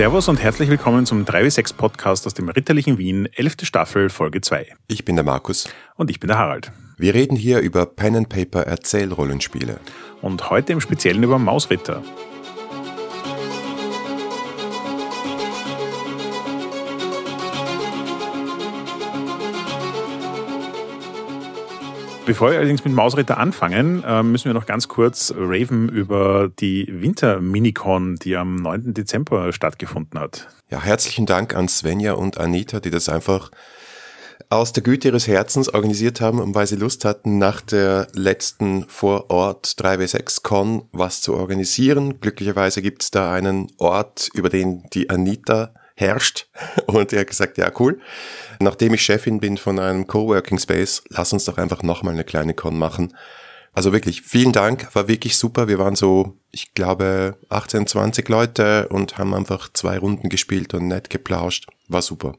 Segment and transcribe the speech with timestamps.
[0.00, 3.56] Servus und herzlich willkommen zum 3W6 Podcast aus dem ritterlichen Wien, 11.
[3.64, 4.66] Staffel, Folge 2.
[4.88, 5.68] Ich bin der Markus.
[5.94, 6.72] Und ich bin der Harald.
[6.96, 9.78] Wir reden hier über Pen and Paper Erzählrollenspiele.
[10.22, 12.02] Und heute im Speziellen über Mausritter.
[22.30, 26.86] Bevor wir allerdings mit Mausritter anfangen, äh, müssen wir noch ganz kurz raven über die
[26.88, 28.94] Winter-Minicon, die am 9.
[28.94, 30.46] Dezember stattgefunden hat.
[30.70, 33.50] Ja, herzlichen Dank an Svenja und Anita, die das einfach
[34.48, 38.84] aus der Güte ihres Herzens organisiert haben und weil sie Lust hatten, nach der letzten
[38.86, 42.20] Vorort 3W6-Con was zu organisieren.
[42.20, 46.48] Glücklicherweise gibt es da einen Ort, über den die Anita herrscht.
[46.86, 48.00] Und er hat gesagt, ja, cool.
[48.60, 52.54] Nachdem ich Chefin bin von einem Coworking Space, lass uns doch einfach nochmal eine kleine
[52.54, 53.14] Con machen.
[53.72, 55.68] Also wirklich, vielen Dank, war wirklich super.
[55.68, 60.88] Wir waren so, ich glaube, 18, 20 Leute und haben einfach zwei Runden gespielt und
[60.88, 61.66] nett geplauscht.
[61.88, 62.36] War super.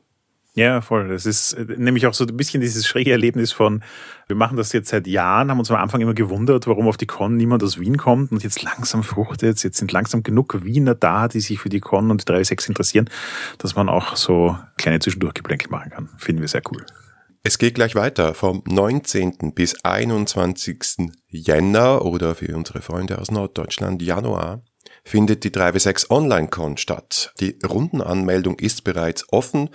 [0.54, 1.08] Ja, voll.
[1.08, 3.84] Das ist äh, nämlich auch so ein bisschen dieses schräge Erlebnis von,
[4.28, 7.06] wir machen das jetzt seit Jahren, haben uns am Anfang immer gewundert, warum auf die
[7.06, 11.30] Con niemand aus Wien kommt und jetzt langsam fruchtet jetzt sind langsam genug Wiener da,
[11.30, 13.10] die sich für die Con und die 3.6 interessieren,
[13.60, 16.10] dass man auch so kleine Zwischendurchgeplänkel machen kann.
[16.18, 16.86] Finden wir sehr cool.
[17.44, 19.54] Es geht gleich weiter vom 19.
[19.56, 21.12] bis 21.
[21.28, 24.62] Jänner oder für unsere Freunde aus Norddeutschland Januar
[25.04, 27.34] findet die 3W6 Online-Con statt.
[27.40, 29.70] Die Rundenanmeldung ist bereits offen.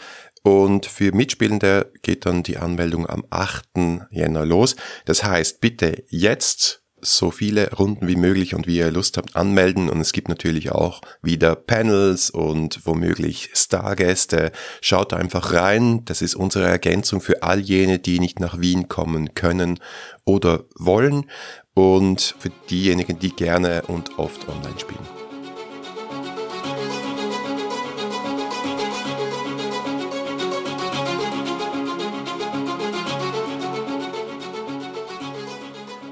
[0.47, 3.65] Und für Mitspielende geht dann die Anmeldung am 8.
[4.13, 4.77] Jänner los.
[5.05, 9.91] Das heißt, bitte jetzt so viele Runden wie möglich und wie ihr Lust habt anmelden.
[9.91, 14.53] Und es gibt natürlich auch wieder Panels und womöglich Stargäste.
[14.81, 16.05] Schaut einfach rein.
[16.05, 19.81] Das ist unsere Ergänzung für all jene, die nicht nach Wien kommen können
[20.25, 21.29] oder wollen.
[21.75, 25.16] Und für diejenigen, die gerne und oft online spielen.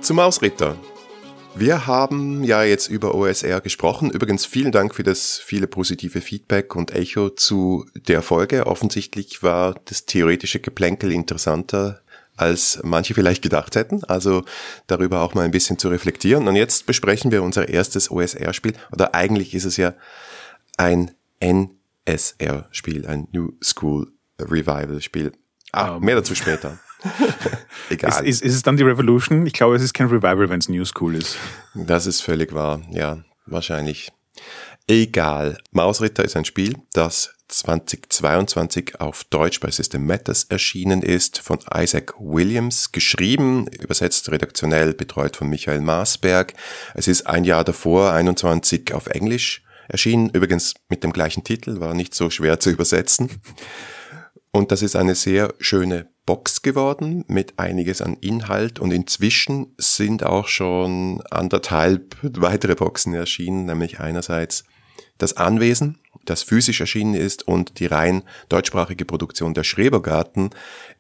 [0.05, 0.77] Zum Ausritter.
[1.55, 4.11] Wir haben ja jetzt über OSR gesprochen.
[4.11, 8.67] Übrigens vielen Dank für das viele positive Feedback und Echo zu der Folge.
[8.67, 12.03] Offensichtlich war das theoretische Geplänkel interessanter
[12.37, 14.05] als manche vielleicht gedacht hätten.
[14.05, 14.45] Also
[14.89, 16.49] darüber auch mal ein bisschen zu reflektieren.
[16.49, 18.75] Und jetzt besprechen wir unser erstes OSR-Spiel.
[18.93, 19.95] Oder eigentlich ist es ja
[20.77, 25.33] ein NSR-Spiel, ein New School Revival-Spiel.
[25.73, 26.79] Ah, mehr dazu später.
[27.91, 28.25] Egal.
[28.25, 29.47] Ist, ist, ist, es dann die Revolution?
[29.47, 31.37] Ich glaube, es ist kein Revival, wenn es New School ist.
[31.75, 32.81] Das ist völlig wahr.
[32.91, 34.13] Ja, wahrscheinlich.
[34.87, 35.59] Egal.
[35.71, 42.15] Mausritter ist ein Spiel, das 2022 auf Deutsch bei System Matters erschienen ist, von Isaac
[42.19, 46.55] Williams geschrieben, übersetzt redaktionell betreut von Michael Maasberg.
[46.95, 51.95] Es ist ein Jahr davor, 21 auf Englisch erschienen, übrigens mit dem gleichen Titel, war
[51.95, 53.31] nicht so schwer zu übersetzen.
[54.55, 60.23] Und das ist eine sehr schöne Box geworden mit einiges an Inhalt und inzwischen sind
[60.23, 64.63] auch schon anderthalb weitere Boxen erschienen, nämlich einerseits
[65.19, 70.51] das Anwesen, das physisch erschienen ist und die rein deutschsprachige Produktion der Schrebergarten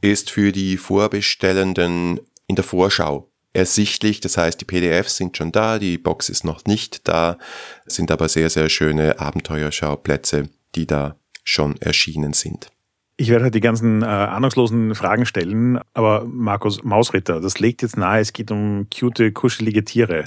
[0.00, 4.18] ist für die Vorbestellenden in der Vorschau ersichtlich.
[4.18, 7.38] Das heißt, die PDFs sind schon da, die Box ist noch nicht da,
[7.86, 12.73] sind aber sehr, sehr schöne Abenteuerschauplätze, die da schon erschienen sind.
[13.16, 17.96] Ich werde halt die ganzen äh, ahnungslosen Fragen stellen, aber Markus Mausritter, das legt jetzt
[17.96, 20.24] nahe, es geht um cute, kuschelige Tiere.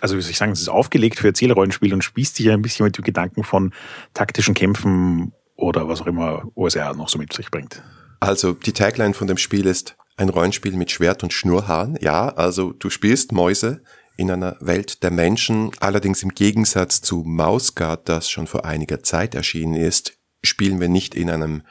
[0.00, 2.62] Also wie soll ich sagen, es ist aufgelegt für Erzählrollenspiel und spießt sich ja ein
[2.62, 3.74] bisschen mit dem Gedanken von
[4.14, 7.82] taktischen Kämpfen oder was auch immer OSR noch so mit sich bringt.
[8.20, 11.98] Also die Tagline von dem Spiel ist ein Rollenspiel mit Schwert und Schnurrhaaren.
[12.00, 13.82] Ja, also du spielst Mäuse
[14.16, 19.34] in einer Welt der Menschen, allerdings im Gegensatz zu Mausgard, das schon vor einiger Zeit
[19.34, 21.62] erschienen ist, spielen wir nicht in einem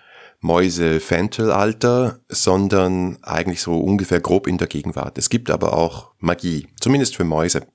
[0.41, 5.17] Mäuse-Fentel-Alter, sondern eigentlich so ungefähr grob in der Gegenwart.
[5.17, 7.67] Es gibt aber auch Magie, zumindest für Mäuse.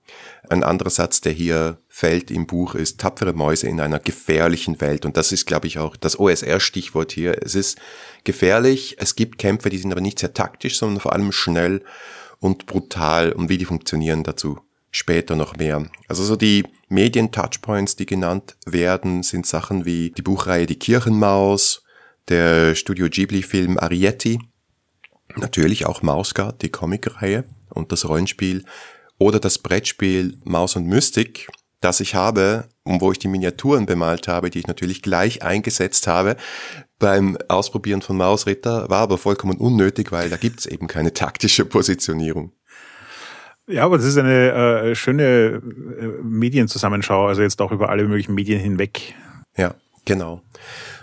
[0.49, 5.05] Ein anderer Satz, der hier fällt im Buch, ist tapfere Mäuse in einer gefährlichen Welt.
[5.05, 7.43] Und das ist, glaube ich, auch das OSR-Stichwort hier.
[7.43, 7.79] Es ist
[8.25, 11.83] gefährlich, es gibt Kämpfe, die sind aber nicht sehr taktisch, sondern vor allem schnell
[12.41, 13.33] und brutal.
[13.33, 14.59] Und wie die funktionieren dazu
[14.91, 15.87] später noch mehr.
[16.09, 21.84] Also so die Medien-Touchpoints, die genannt werden, sind Sachen wie die Buchreihe Die Kirchenmaus,
[22.29, 24.39] der Studio Ghibli-Film Arietti,
[25.37, 28.65] natürlich auch Mausgard, die Comicreihe und das Rollenspiel
[29.19, 31.49] oder das Brettspiel Maus und Mystik,
[31.81, 36.07] das ich habe und wo ich die Miniaturen bemalt habe, die ich natürlich gleich eingesetzt
[36.07, 36.37] habe
[36.99, 42.53] beim Ausprobieren von Mausritter, war aber vollkommen unnötig, weil da gibt's eben keine taktische Positionierung.
[43.67, 45.63] Ja, aber das ist eine äh, schöne
[45.99, 49.15] äh, Medienzusammenschau, also jetzt auch über alle möglichen Medien hinweg.
[49.57, 49.75] Ja,
[50.05, 50.43] Genau.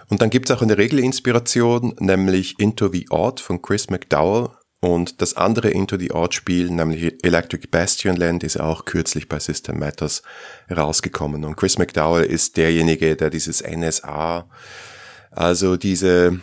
[0.10, 4.50] Und dann gibt's auch eine Regelinspiration, nämlich Into the Odd von Chris McDowell.
[4.82, 9.40] Und das andere Into the Odd Spiel, nämlich Electric Bastion Land, ist auch kürzlich bei
[9.40, 10.24] System Matters
[10.76, 11.46] rausgekommen.
[11.46, 14.50] Und Chris McDowell ist derjenige, der dieses NSA,
[15.30, 16.42] also diese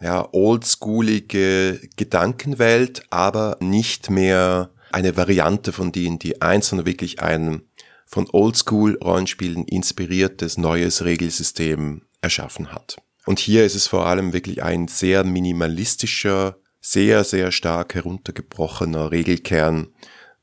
[0.00, 7.62] ja, oldschoolige Gedankenwelt, aber nicht mehr eine Variante von D&D 1, sondern wirklich ein
[8.10, 12.96] von Oldschool-Rollenspielen inspiriertes neues Regelsystem erschaffen hat.
[13.24, 19.88] Und hier ist es vor allem wirklich ein sehr minimalistischer, sehr, sehr stark heruntergebrochener Regelkern,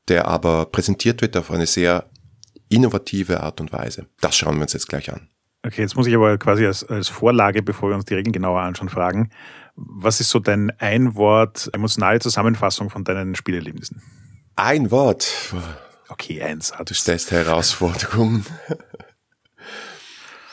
[0.08, 2.08] der aber präsentiert wird auf eine sehr
[2.70, 4.06] innovative Art und Weise.
[4.20, 5.28] Das schauen wir uns jetzt gleich an.
[5.66, 8.60] Okay, jetzt muss ich aber quasi als, als Vorlage, bevor wir uns die Regeln genauer
[8.60, 9.30] anschauen, fragen,
[9.74, 14.02] was ist so dein Ein-Wort, emotionale Zusammenfassung von deinen Spielerlebnissen?
[14.56, 15.52] Ein Wort.
[16.08, 16.72] Okay, eins.
[16.84, 18.44] Du stellst Herausforderungen.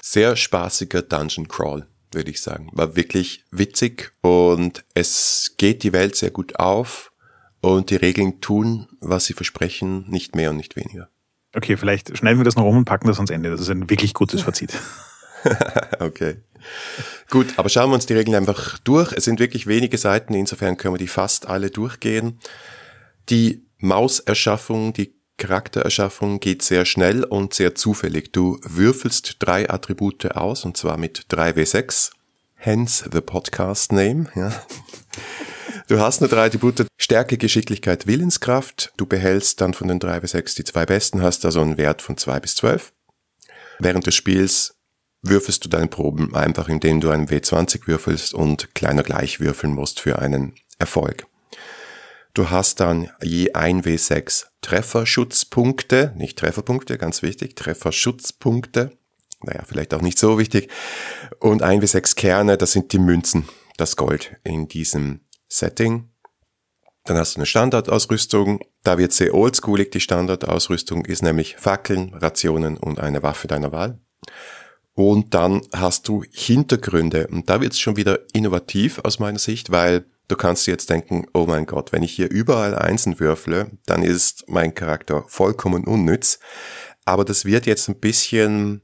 [0.01, 2.69] Sehr spaßiger Dungeon Crawl, würde ich sagen.
[2.73, 7.11] War wirklich witzig und es geht die Welt sehr gut auf
[7.61, 11.09] und die Regeln tun, was sie versprechen, nicht mehr und nicht weniger.
[11.55, 13.49] Okay, vielleicht schneiden wir das noch um und packen das ans Ende.
[13.49, 14.73] Das ist ein wirklich gutes Fazit.
[15.99, 16.37] okay.
[17.29, 19.11] Gut, aber schauen wir uns die Regeln einfach durch.
[19.13, 22.39] Es sind wirklich wenige Seiten, insofern können wir die fast alle durchgehen.
[23.29, 28.31] Die Mauserschaffung, die Charaktererschaffung geht sehr schnell und sehr zufällig.
[28.31, 32.11] Du würfelst drei Attribute aus, und zwar mit 3W6.
[32.55, 34.51] Hence the podcast name, ja.
[35.87, 36.87] Du hast nur drei Attribute.
[36.97, 38.91] Stärke, Geschicklichkeit, Willenskraft.
[38.97, 42.39] Du behältst dann von den 3W6 die zwei besten, hast also einen Wert von 2
[42.39, 42.91] bis 12.
[43.79, 44.75] Während des Spiels
[45.21, 49.99] würfelst du deine Proben einfach, indem du einen W20 würfelst und kleiner gleich würfeln musst
[49.99, 51.27] für einen Erfolg.
[52.35, 58.91] Du hast dann je ein W6 Trefferschutzpunkte, nicht Trefferpunkte, ganz wichtig, Trefferschutzpunkte.
[59.41, 60.69] Naja, vielleicht auch nicht so wichtig.
[61.39, 63.47] Und ein W6 Kerne, das sind die Münzen,
[63.77, 66.09] das Gold in diesem Setting.
[67.05, 68.59] Dann hast du eine Standardausrüstung.
[68.83, 69.91] Da wird sehr oldschoolig.
[69.91, 74.01] Die Standardausrüstung ist nämlich Fackeln, Rationen und eine Waffe deiner Wahl.
[74.93, 77.27] Und dann hast du Hintergründe.
[77.27, 80.89] Und da wird es schon wieder innovativ aus meiner Sicht, weil Du kannst dir jetzt
[80.89, 85.85] denken, oh mein Gott, wenn ich hier überall Einsen würfle, dann ist mein Charakter vollkommen
[85.85, 86.39] unnütz.
[87.05, 88.81] Aber das wird jetzt ein bisschen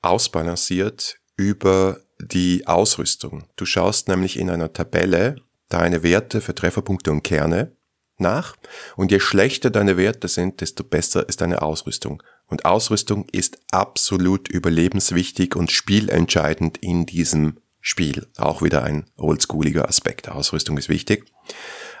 [0.00, 3.44] ausbalanciert über die Ausrüstung.
[3.56, 5.36] Du schaust nämlich in einer Tabelle
[5.68, 7.76] deine Werte für Trefferpunkte und Kerne
[8.18, 8.56] nach.
[8.96, 12.22] Und je schlechter deine Werte sind, desto besser ist deine Ausrüstung.
[12.46, 18.26] Und Ausrüstung ist absolut überlebenswichtig und spielentscheidend in diesem Spiel.
[18.36, 20.28] Auch wieder ein oldschooliger Aspekt.
[20.28, 21.24] Ausrüstung ist wichtig.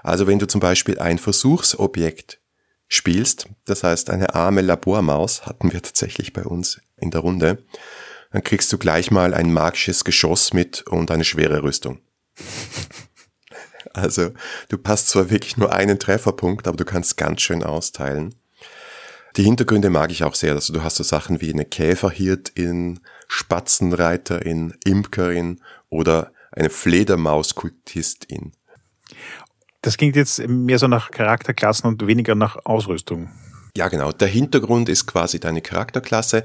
[0.02, 2.40] Also wenn du zum Beispiel ein Versuchsobjekt
[2.88, 7.64] spielst, das heißt eine arme Labormaus, hatten wir tatsächlich bei uns in der Runde,
[8.32, 12.00] dann kriegst du gleich mal ein magisches Geschoss mit und eine schwere Rüstung.
[13.92, 14.30] Also
[14.68, 18.36] du passt zwar wirklich nur einen Trefferpunkt, aber du kannst ganz schön austeilen.
[19.36, 20.52] Die Hintergründe mag ich auch sehr.
[20.52, 23.00] Also du hast so Sachen wie eine Käferhirtin,
[23.32, 28.50] Spatzenreiterin, Imkerin oder eine Fledermauskultistin.
[29.82, 33.30] Das klingt jetzt mehr so nach Charakterklassen und weniger nach Ausrüstung.
[33.76, 34.10] Ja, genau.
[34.10, 36.44] Der Hintergrund ist quasi deine Charakterklasse,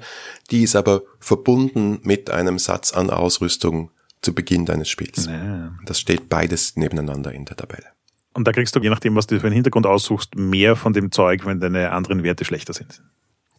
[0.52, 3.90] die ist aber verbunden mit einem Satz an Ausrüstung
[4.22, 5.26] zu Beginn deines Spiels.
[5.26, 5.74] Ja.
[5.86, 7.88] Das steht beides nebeneinander in der Tabelle.
[8.34, 11.12] Und da kriegst du, je nachdem, was du für einen Hintergrund aussuchst, mehr von dem
[11.12, 13.02] Zeug, wenn deine anderen Werte schlechter sind.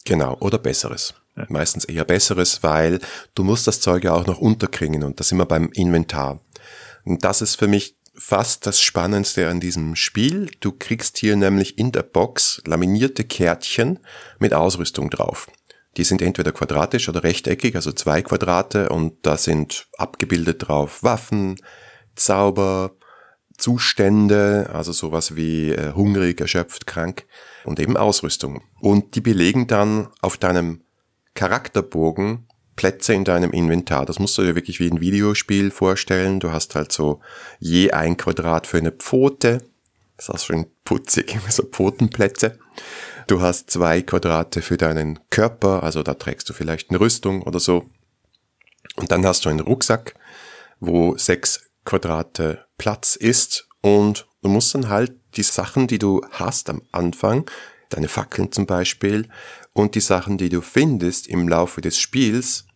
[0.04, 1.14] Genau, oder Besseres.
[1.48, 3.00] Meistens eher Besseres, weil
[3.34, 6.40] du musst das Zeug ja auch noch unterkriegen und das immer beim Inventar.
[7.04, 10.50] Und das ist für mich fast das Spannendste an diesem Spiel.
[10.60, 13.98] Du kriegst hier nämlich in der Box laminierte Kärtchen
[14.38, 15.48] mit Ausrüstung drauf.
[15.96, 21.56] Die sind entweder quadratisch oder rechteckig, also zwei Quadrate und da sind abgebildet drauf Waffen,
[22.14, 22.92] Zauber,
[23.56, 27.26] Zustände, also sowas wie äh, hungrig, erschöpft, krank
[27.64, 28.62] und eben Ausrüstung.
[28.80, 30.82] Und die belegen dann auf deinem
[31.36, 34.04] Charakterbogen Plätze in deinem Inventar.
[34.04, 36.40] Das musst du dir wirklich wie ein Videospiel vorstellen.
[36.40, 37.20] Du hast halt so
[37.58, 39.62] je ein Quadrat für eine Pfote.
[40.16, 42.58] Das ist auch schon putzig, so Pfotenplätze.
[43.26, 47.58] Du hast zwei Quadrate für deinen Körper, also da trägst du vielleicht eine Rüstung oder
[47.58, 47.86] so.
[48.96, 50.14] Und dann hast du einen Rucksack,
[50.80, 56.70] wo sechs Quadrate Platz ist und du musst dann halt die Sachen, die du hast
[56.70, 57.50] am Anfang,
[57.90, 59.28] deine Fackeln zum Beispiel
[59.72, 62.66] und die Sachen, die du findest im Laufe des Spiels,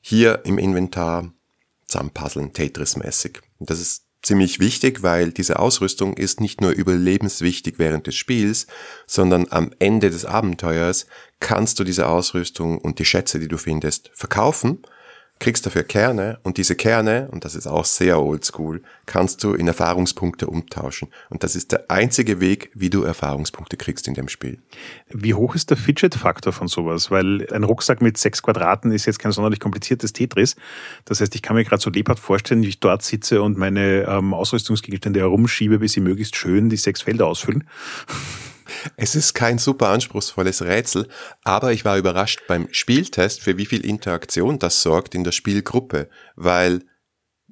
[0.00, 1.32] hier im Inventar
[1.86, 3.40] zusammenpuzzeln, Tetris-mäßig.
[3.58, 8.66] Das ist ziemlich wichtig, weil diese Ausrüstung ist nicht nur überlebenswichtig während des Spiels,
[9.06, 11.06] sondern am Ende des Abenteuers
[11.40, 14.82] kannst du diese Ausrüstung und die Schätze, die du findest, verkaufen
[15.38, 19.68] kriegst dafür Kerne und diese Kerne, und das ist auch sehr oldschool, kannst du in
[19.68, 21.08] Erfahrungspunkte umtauschen.
[21.28, 24.58] Und das ist der einzige Weg, wie du Erfahrungspunkte kriegst in dem Spiel.
[25.10, 27.10] Wie hoch ist der Fidget-Faktor von sowas?
[27.10, 30.56] Weil ein Rucksack mit sechs Quadraten ist jetzt kein sonderlich kompliziertes Tetris.
[31.04, 34.06] Das heißt, ich kann mir gerade so lebhaft vorstellen, wie ich dort sitze und meine
[34.08, 37.64] ähm, Ausrüstungsgegenstände herumschiebe, bis sie möglichst schön die sechs Felder ausfüllen.
[38.96, 41.08] Es ist kein super anspruchsvolles Rätsel,
[41.42, 46.08] aber ich war überrascht beim Spieltest, für wie viel Interaktion das sorgt in der Spielgruppe,
[46.34, 46.82] weil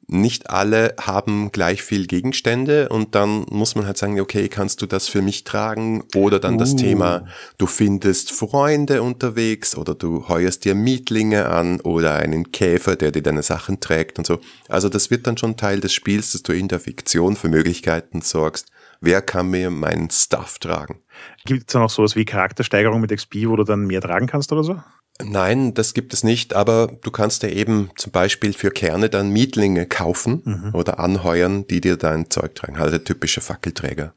[0.06, 4.87] nicht alle haben gleich viel Gegenstände und dann muss man halt sagen, okay, kannst du
[4.87, 6.04] das für mich tragen?
[6.14, 6.59] Oder dann uh.
[6.59, 7.26] das Thema,
[7.59, 13.23] du findest Freunde unterwegs oder du heuerst dir Mietlinge an oder einen Käfer, der dir
[13.23, 14.40] deine Sachen trägt und so.
[14.68, 18.21] Also das wird dann schon Teil des Spiels, dass du in der Fiktion für Möglichkeiten
[18.21, 18.68] sorgst.
[19.04, 21.02] Wer kann mir meinen Stuff tragen?
[21.44, 24.50] Gibt es da noch sowas wie Charaktersteigerung mit XP, wo du dann mehr tragen kannst
[24.50, 24.80] oder so?
[25.23, 29.28] Nein, das gibt es nicht, aber du kannst dir eben zum Beispiel für Kerne dann
[29.28, 30.70] Mietlinge kaufen mhm.
[30.75, 34.14] oder anheuern, die dir dein Zeug tragen, halt der typische Fackelträger.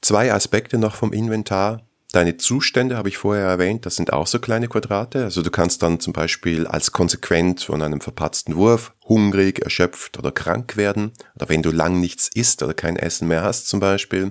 [0.00, 1.82] Zwei Aspekte noch vom Inventar.
[2.14, 5.24] Deine Zustände habe ich vorher erwähnt, das sind auch so kleine Quadrate.
[5.24, 10.30] Also du kannst dann zum Beispiel als Konsequenz von einem verpatzten Wurf hungrig, erschöpft oder
[10.30, 11.10] krank werden.
[11.34, 14.30] Oder wenn du lang nichts isst oder kein Essen mehr hast zum Beispiel.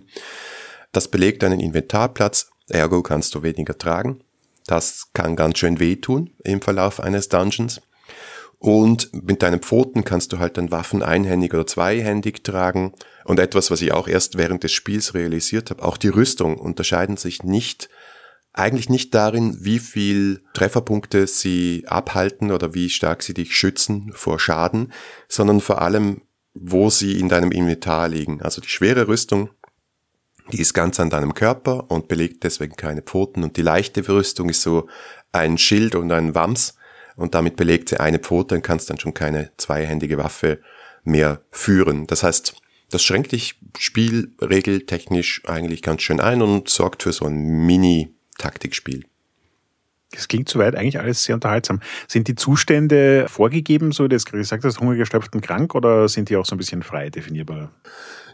[0.93, 4.21] Das belegt deinen Inventarplatz, ergo kannst du weniger tragen.
[4.65, 7.81] Das kann ganz schön wehtun im Verlauf eines Dungeons.
[8.63, 12.93] Und mit deinen Pfoten kannst du halt dann Waffen einhändig oder zweihändig tragen.
[13.25, 17.17] Und etwas, was ich auch erst während des Spiels realisiert habe, auch die Rüstung unterscheiden
[17.17, 17.89] sich nicht,
[18.53, 24.39] eigentlich nicht darin, wie viel Trefferpunkte sie abhalten oder wie stark sie dich schützen vor
[24.39, 24.93] Schaden,
[25.27, 26.21] sondern vor allem,
[26.53, 28.41] wo sie in deinem Inventar liegen.
[28.41, 29.49] Also die schwere Rüstung
[30.51, 33.43] die ist ganz an deinem Körper und belegt deswegen keine Pfoten.
[33.43, 34.87] Und die leichte Rüstung ist so
[35.31, 36.75] ein Schild und ein Wams
[37.15, 40.59] und damit belegt sie eine Pfote und kannst dann schon keine zweihändige Waffe
[41.03, 42.07] mehr führen.
[42.07, 42.55] Das heißt,
[42.89, 49.05] das schränkt dich spielregeltechnisch eigentlich ganz schön ein und sorgt für so ein Mini-Taktikspiel.
[50.11, 51.79] Das klingt soweit eigentlich alles sehr unterhaltsam.
[52.07, 54.95] Sind die Zustände vorgegeben, so wie du jetzt gesagt hast, Hunger,
[55.33, 57.71] und krank, oder sind die auch so ein bisschen frei definierbar?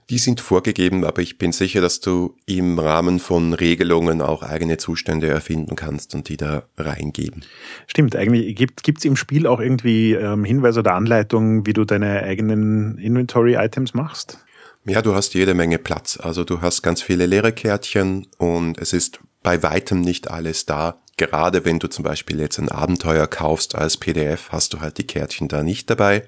[0.09, 4.77] Die sind vorgegeben, aber ich bin sicher, dass du im Rahmen von Regelungen auch eigene
[4.77, 7.45] Zustände erfinden kannst und die da reingeben.
[7.85, 12.23] Stimmt, eigentlich gibt es im Spiel auch irgendwie ähm, Hinweise oder Anleitungen, wie du deine
[12.23, 14.39] eigenen Inventory-Items machst?
[14.85, 16.17] Ja, du hast jede Menge Platz.
[16.19, 21.01] Also du hast ganz viele leere Kärtchen und es ist bei weitem nicht alles da.
[21.17, 25.05] Gerade wenn du zum Beispiel jetzt ein Abenteuer kaufst als PDF, hast du halt die
[25.05, 26.23] Kärtchen da nicht dabei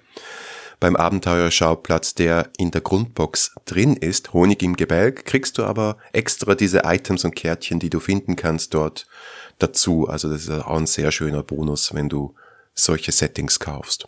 [0.81, 6.55] beim Abenteuerschauplatz, der in der Grundbox drin ist, Honig im Gebälk, kriegst du aber extra
[6.55, 9.05] diese Items und Kärtchen, die du finden kannst dort
[9.59, 10.09] dazu.
[10.09, 12.33] Also das ist auch ein sehr schöner Bonus, wenn du
[12.73, 14.07] solche Settings kaufst.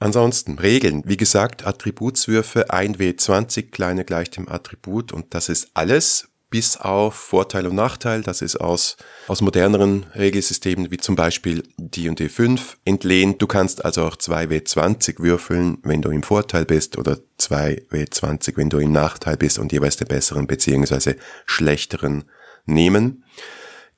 [0.00, 1.02] Ansonsten Regeln.
[1.06, 7.66] Wie gesagt, Attributswürfe 1W20 kleine gleich dem Attribut und das ist alles bis auf Vorteil
[7.66, 8.22] und Nachteil.
[8.22, 8.96] Das ist aus,
[9.26, 13.42] aus moderneren Regelsystemen wie zum Beispiel D&D 5 entlehnt.
[13.42, 18.78] Du kannst also auch 2W20 würfeln, wenn du im Vorteil bist oder 2W20, wenn du
[18.78, 22.22] im Nachteil bist und jeweils den besseren beziehungsweise schlechteren
[22.66, 23.24] nehmen.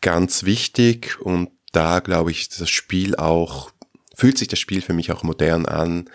[0.01, 3.71] Ganz wichtig und da glaube ich, das Spiel auch,
[4.15, 6.09] fühlt sich das Spiel für mich auch modern an.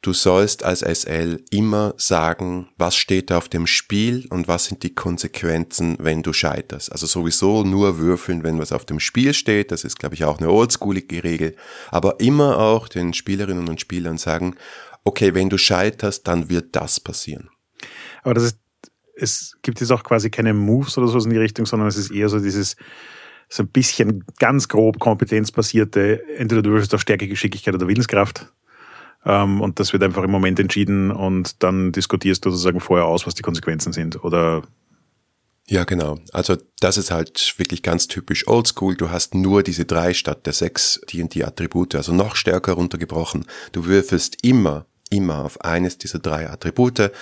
[0.00, 4.94] Du sollst als SL immer sagen, was steht auf dem Spiel und was sind die
[4.94, 6.92] Konsequenzen, wenn du scheiterst.
[6.92, 9.72] Also sowieso nur würfeln, wenn was auf dem Spiel steht.
[9.72, 11.56] Das ist, glaube ich, auch eine oldschoolige Regel.
[11.90, 14.54] Aber immer auch den Spielerinnen und Spielern sagen,
[15.02, 17.50] okay, wenn du scheiterst, dann wird das passieren.
[18.22, 18.58] Aber das ist,
[19.16, 22.12] es gibt jetzt auch quasi keine Moves oder so in die Richtung, sondern es ist
[22.12, 22.76] eher so dieses,
[23.48, 28.52] so ein bisschen ganz grob kompetenzbasierte, entweder du würfelst auf Stärke, Geschicklichkeit oder Willenskraft
[29.28, 33.26] ähm, und das wird einfach im Moment entschieden und dann diskutierst du sozusagen vorher aus,
[33.26, 34.62] was die Konsequenzen sind oder
[35.70, 36.18] ja, genau.
[36.32, 38.96] Also das ist halt wirklich ganz typisch Oldschool.
[38.96, 43.44] Du hast nur diese drei statt der sechs D&D-Attribute, also noch stärker runtergebrochen.
[43.72, 47.12] Du würfelst immer, immer auf eines dieser drei Attribute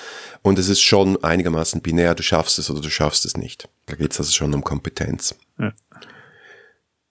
[0.42, 3.68] und es ist schon einigermaßen binär, du schaffst es oder du schaffst es nicht.
[3.86, 5.34] Da geht es also schon um Kompetenz.
[5.58, 5.72] Ja.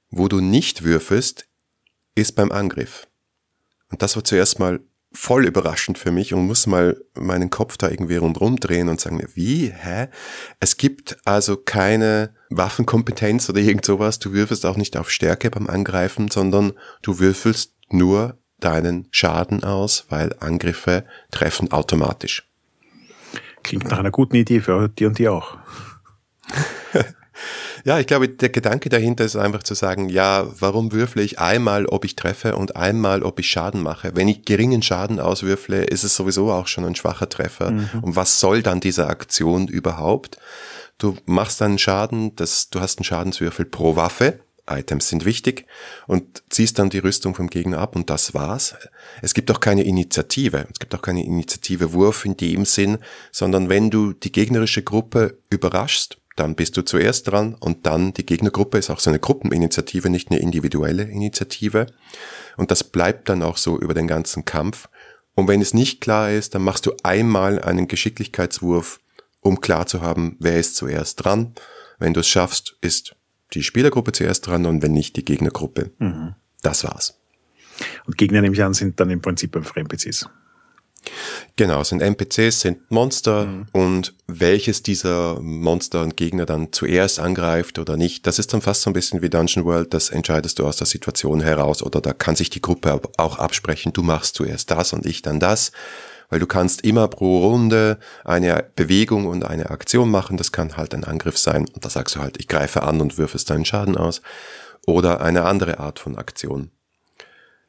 [0.09, 1.47] Wo du nicht würfelst,
[2.15, 3.07] ist beim Angriff.
[3.91, 4.79] Und das war zuerst mal
[5.15, 9.25] voll überraschend für mich und muss mal meinen Kopf da irgendwie rundherum drehen und sagen,
[9.33, 10.07] wie, hä?
[10.59, 14.19] Es gibt also keine Waffenkompetenz oder irgend sowas.
[14.19, 20.05] Du würfelst auch nicht auf Stärke beim Angreifen, sondern du würfelst nur deinen Schaden aus,
[20.09, 22.49] weil Angriffe treffen automatisch.
[23.63, 25.57] Klingt nach einer guten Idee für die und die auch.
[27.83, 31.85] Ja, ich glaube, der Gedanke dahinter ist einfach zu sagen, ja, warum würfle ich einmal,
[31.85, 34.11] ob ich treffe und einmal, ob ich Schaden mache?
[34.15, 37.71] Wenn ich geringen Schaden auswürfle, ist es sowieso auch schon ein schwacher Treffer.
[37.71, 37.89] Mhm.
[38.01, 40.37] Und was soll dann diese Aktion überhaupt?
[40.97, 44.39] Du machst einen Schaden, das, du hast einen Schadenswürfel pro Waffe.
[44.67, 45.65] Items sind wichtig
[46.07, 48.75] und ziehst dann die Rüstung vom Gegner ab und das war's.
[49.21, 50.67] Es gibt auch keine Initiative.
[50.71, 52.97] Es gibt auch keine Initiative Wurf in dem Sinn,
[53.31, 58.25] sondern wenn du die gegnerische Gruppe überraschst, dann bist du zuerst dran und dann die
[58.25, 61.87] Gegnergruppe ist auch so eine Gruppeninitiative, nicht eine individuelle Initiative.
[62.57, 64.89] Und das bleibt dann auch so über den ganzen Kampf.
[65.33, 68.99] Und wenn es nicht klar ist, dann machst du einmal einen Geschicklichkeitswurf,
[69.41, 71.53] um klar zu haben, wer ist zuerst dran.
[71.99, 73.15] Wenn du es schaffst, ist
[73.53, 75.91] die Spielergruppe zuerst dran und wenn nicht die Gegnergruppe.
[75.99, 76.35] Mhm.
[76.61, 77.19] Das war's.
[78.05, 80.27] Und Gegner, nehme ich an, sind dann im Prinzip NPCs.
[81.55, 83.67] Genau, sind NPCs, sind Monster mhm.
[83.71, 88.81] und welches dieser Monster und Gegner dann zuerst angreift oder nicht, das ist dann fast
[88.81, 92.13] so ein bisschen wie Dungeon World, das entscheidest du aus der Situation heraus oder da
[92.13, 95.71] kann sich die Gruppe auch absprechen, du machst zuerst das und ich dann das,
[96.29, 100.93] weil du kannst immer pro Runde eine Bewegung und eine Aktion machen, das kann halt
[100.93, 103.97] ein Angriff sein und da sagst du halt, ich greife an und würfest deinen Schaden
[103.97, 104.21] aus
[104.85, 106.71] oder eine andere Art von Aktion.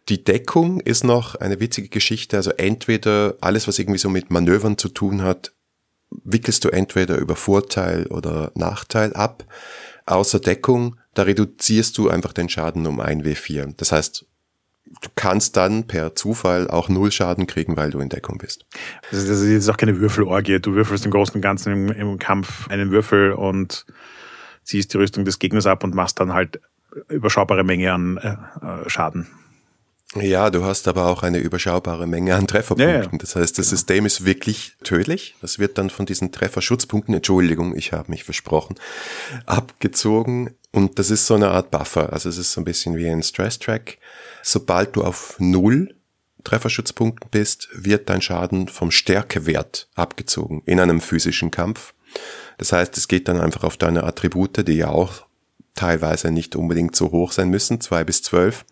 [0.09, 2.37] Die Deckung ist noch eine witzige Geschichte.
[2.37, 5.53] Also entweder alles, was irgendwie so mit Manövern zu tun hat,
[6.11, 9.45] wickelst du entweder über Vorteil oder Nachteil ab.
[10.07, 13.75] Außer Deckung, da reduzierst du einfach den Schaden um ein W4.
[13.77, 14.25] Das heißt,
[14.85, 18.65] du kannst dann per Zufall auch null Schaden kriegen, weil du in Deckung bist.
[19.11, 20.61] Das ist, jetzt auch keine Würfelorgie.
[20.61, 23.85] Du würfelst im Großen und Ganzen im, im Kampf einen Würfel und
[24.63, 26.61] ziehst die Rüstung des Gegners ab und machst dann halt
[27.09, 28.29] überschaubare Menge an äh,
[28.65, 29.27] äh Schaden.
[30.21, 33.03] Ja, du hast aber auch eine überschaubare Menge an Trefferpunkten.
[33.03, 33.19] Ja, ja.
[33.19, 33.77] Das heißt, das genau.
[33.77, 35.37] System ist wirklich tödlich.
[35.41, 38.77] Das wird dann von diesen Trefferschutzpunkten, Entschuldigung, ich habe mich versprochen,
[39.45, 40.55] abgezogen.
[40.73, 42.13] Und das ist so eine Art Buffer.
[42.13, 43.99] Also es ist so ein bisschen wie ein Stress-Track.
[44.43, 45.95] Sobald du auf null
[46.45, 51.93] Trefferschutzpunkten bist, wird dein Schaden vom Stärkewert abgezogen in einem physischen Kampf.
[52.59, 55.27] Das heißt, es geht dann einfach auf deine Attribute, die ja auch
[55.75, 58.65] teilweise nicht unbedingt so hoch sein müssen, zwei bis zwölf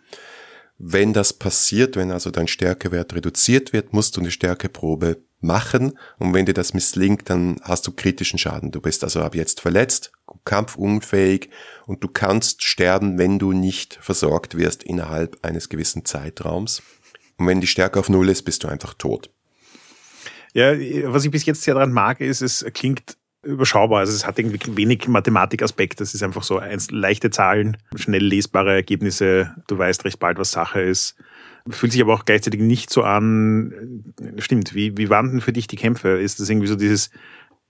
[0.78, 6.34] wenn das passiert, wenn also dein Stärkewert reduziert wird, musst du eine Stärkeprobe machen und
[6.34, 8.70] wenn dir das misslingt, dann hast du kritischen Schaden.
[8.72, 10.12] Du bist also ab jetzt verletzt,
[10.44, 11.50] kampfunfähig
[11.87, 16.82] und du kannst sterben, wenn du nicht versorgt wirst innerhalb eines gewissen Zeitraums.
[17.37, 19.30] Und wenn die Stärke auf Null ist, bist du einfach tot.
[20.54, 20.72] Ja,
[21.12, 24.00] was ich bis jetzt sehr daran mag, ist, es klingt überschaubar.
[24.00, 26.00] Also es hat irgendwie wenig Mathematikaspekt.
[26.00, 29.54] Es ist einfach so leichte Zahlen, schnell lesbare Ergebnisse.
[29.66, 31.16] Du weißt recht bald, was Sache ist.
[31.70, 34.14] Fühlt sich aber auch gleichzeitig nicht so an.
[34.38, 36.20] Stimmt, wie, wie waren denn für dich die Kämpfe?
[36.20, 37.11] Ist das irgendwie so dieses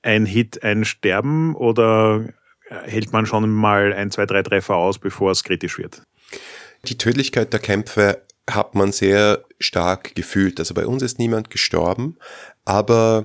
[0.03, 2.29] ein Hit, ein Sterben oder
[2.69, 6.03] hält man schon mal ein, zwei, drei Treffer aus, bevor es kritisch wird?
[6.87, 10.59] Die Tödlichkeit der Kämpfe hat man sehr stark gefühlt.
[10.59, 12.19] Also bei uns ist niemand gestorben,
[12.65, 13.25] aber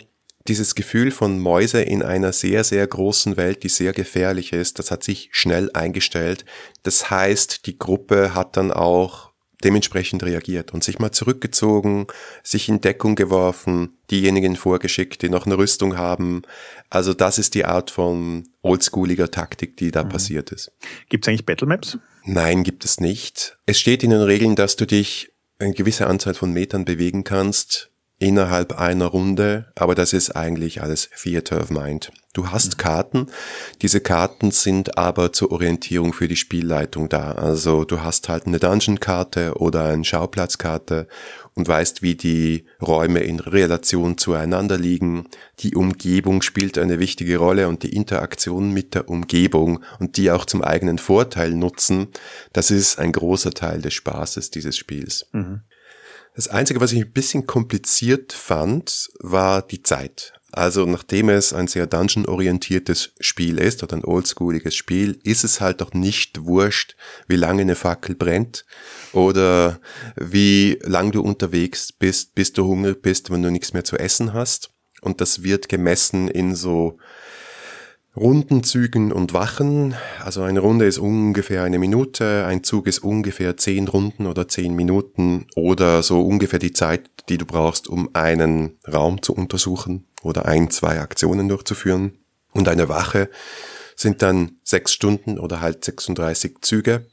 [0.49, 4.91] dieses Gefühl von Mäuse in einer sehr, sehr großen Welt, die sehr gefährlich ist, das
[4.91, 6.43] hat sich schnell eingestellt.
[6.83, 9.29] Das heißt, die Gruppe hat dann auch
[9.63, 12.07] dementsprechend reagiert und sich mal zurückgezogen,
[12.43, 16.43] sich in Deckung geworfen, diejenigen vorgeschickt, die noch eine Rüstung haben.
[16.89, 20.09] Also das ist die Art von oldschooliger Taktik, die da mhm.
[20.09, 20.71] passiert ist.
[21.09, 21.97] Gibt es eigentlich Battlemaps?
[22.23, 23.57] Nein, gibt es nicht.
[23.65, 27.91] Es steht in den Regeln, dass du dich eine gewisse Anzahl von Metern bewegen kannst
[28.19, 32.11] innerhalb einer Runde, aber das ist eigentlich alles Theater of Mind.
[32.33, 33.27] Du hast Karten,
[33.81, 37.31] diese Karten sind aber zur Orientierung für die Spielleitung da.
[37.31, 41.07] Also du hast halt eine Dungeon-Karte oder eine Schauplatzkarte
[41.55, 45.25] und weißt, wie die Räume in Relation zueinander liegen.
[45.59, 50.45] Die Umgebung spielt eine wichtige Rolle und die Interaktion mit der Umgebung und die auch
[50.45, 52.09] zum eigenen Vorteil nutzen,
[52.53, 55.25] das ist ein großer Teil des Spaßes dieses Spiels.
[55.31, 55.61] Mhm.
[56.39, 60.31] Das Einzige, was ich ein bisschen kompliziert fand, war die Zeit.
[60.53, 65.81] Also nachdem es ein sehr dungeon-orientiertes Spiel ist oder ein oldschooliges Spiel, ist es halt
[65.81, 66.95] doch nicht wurscht,
[67.27, 68.65] wie lange eine Fackel brennt
[69.11, 69.81] oder
[70.15, 74.31] wie lang du unterwegs bist, bis du hungrig bist, wenn du nichts mehr zu essen
[74.31, 74.69] hast.
[75.01, 76.99] Und das wird gemessen in so
[78.19, 79.95] Rundenzügen und Wachen.
[80.21, 84.75] Also eine Runde ist ungefähr eine Minute, ein Zug ist ungefähr zehn Runden oder zehn
[84.75, 90.45] Minuten oder so ungefähr die Zeit, die du brauchst, um einen Raum zu untersuchen oder
[90.45, 92.19] ein, zwei Aktionen durchzuführen.
[92.51, 93.29] Und eine Wache
[93.95, 97.05] sind dann sechs Stunden oder halt 36 Züge.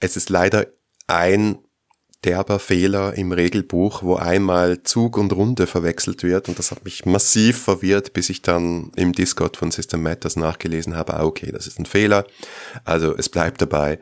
[0.00, 0.66] Es ist leider
[1.06, 1.58] ein
[2.24, 7.06] derber Fehler im Regelbuch, wo einmal Zug und Runde verwechselt wird und das hat mich
[7.06, 11.66] massiv verwirrt, bis ich dann im Discord von System Matters nachgelesen habe, ah, okay, das
[11.66, 12.26] ist ein Fehler.
[12.84, 13.98] Also es bleibt dabei,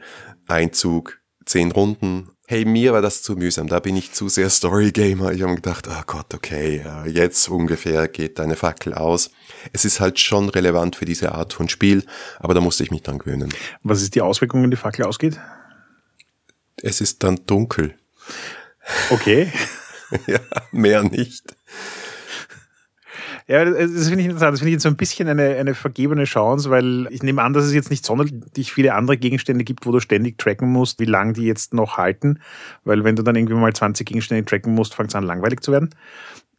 [0.49, 2.31] ein Zug, zehn Runden.
[2.47, 5.33] Hey, mir war das zu mühsam, da bin ich zu sehr Story-Gamer.
[5.33, 9.31] Ich habe gedacht, oh Gott, okay, jetzt ungefähr geht deine Fackel aus.
[9.73, 12.05] Es ist halt schon relevant für diese Art von Spiel,
[12.41, 13.53] aber da musste ich mich dran gewöhnen.
[13.83, 15.39] Was ist die Auswirkung, wenn die Fackel ausgeht?
[16.83, 17.97] Es ist dann dunkel.
[19.11, 19.53] Okay.
[20.27, 20.41] ja,
[20.73, 21.45] mehr nicht.
[23.47, 24.53] Ja, das finde ich interessant.
[24.53, 27.55] Das finde ich jetzt so ein bisschen eine, eine vergebene Chance, weil ich nehme an,
[27.55, 31.07] dass es jetzt nicht sonderlich viele andere Gegenstände gibt, wo du ständig tracken musst, wie
[31.07, 32.41] lange die jetzt noch halten.
[32.85, 35.73] Weil wenn du dann irgendwie mal 20 Gegenstände tracken musst, fängt es an langweilig zu
[35.73, 35.95] werden.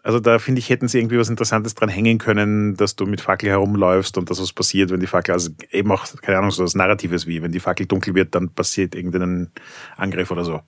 [0.01, 3.21] Also da finde ich, hätten sie irgendwie was Interessantes dran hängen können, dass du mit
[3.21, 6.63] Fackel herumläufst und dass was passiert, wenn die Fackel, also eben auch, keine Ahnung, so
[6.63, 9.51] was Narratives wie, wenn die Fackel dunkel wird, dann passiert irgendein
[9.97, 10.61] Angriff oder so.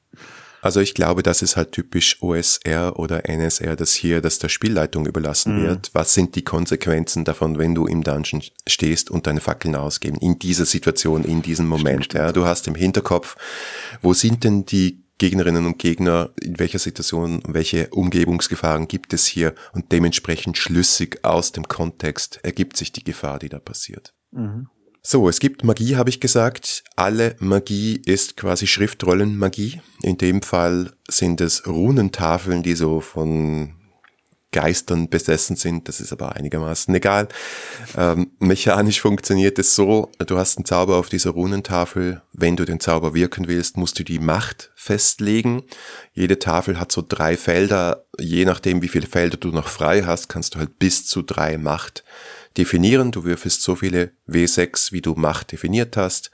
[0.62, 5.08] Also ich glaube, das ist halt typisch OSR oder NSR, dass hier das der Spielleitung
[5.08, 5.64] überlassen mhm.
[5.64, 5.90] wird.
[5.94, 10.18] Was sind die Konsequenzen davon, wenn du im Dungeon stehst und deine Fackeln ausgeben?
[10.18, 12.06] In dieser Situation, in diesem Moment.
[12.06, 13.36] Stimmt, ja, du hast im Hinterkopf,
[14.02, 19.54] wo sind denn die Gegnerinnen und Gegner, in welcher Situation, welche Umgebungsgefahren gibt es hier
[19.72, 24.16] und dementsprechend schlüssig aus dem Kontext ergibt sich die Gefahr, die da passiert.
[24.32, 24.68] Mhm.
[25.04, 26.84] So, es gibt Magie, habe ich gesagt.
[26.96, 29.82] Alle Magie ist quasi Schriftrollenmagie.
[30.04, 33.74] In dem Fall sind es Runentafeln, die so von
[34.52, 35.88] Geistern besessen sind.
[35.88, 37.30] Das ist aber einigermaßen egal.
[37.98, 42.22] Ähm, mechanisch funktioniert es so, du hast einen Zauber auf dieser Runentafel.
[42.34, 45.64] Wenn du den Zauber wirken willst, musst du die Macht festlegen.
[46.14, 48.06] Jede Tafel hat so drei Felder.
[48.20, 51.58] Je nachdem, wie viele Felder du noch frei hast, kannst du halt bis zu drei
[51.58, 52.04] Macht
[52.58, 53.12] definieren.
[53.12, 56.32] Du würfelst so viele W6, wie du Macht definiert hast.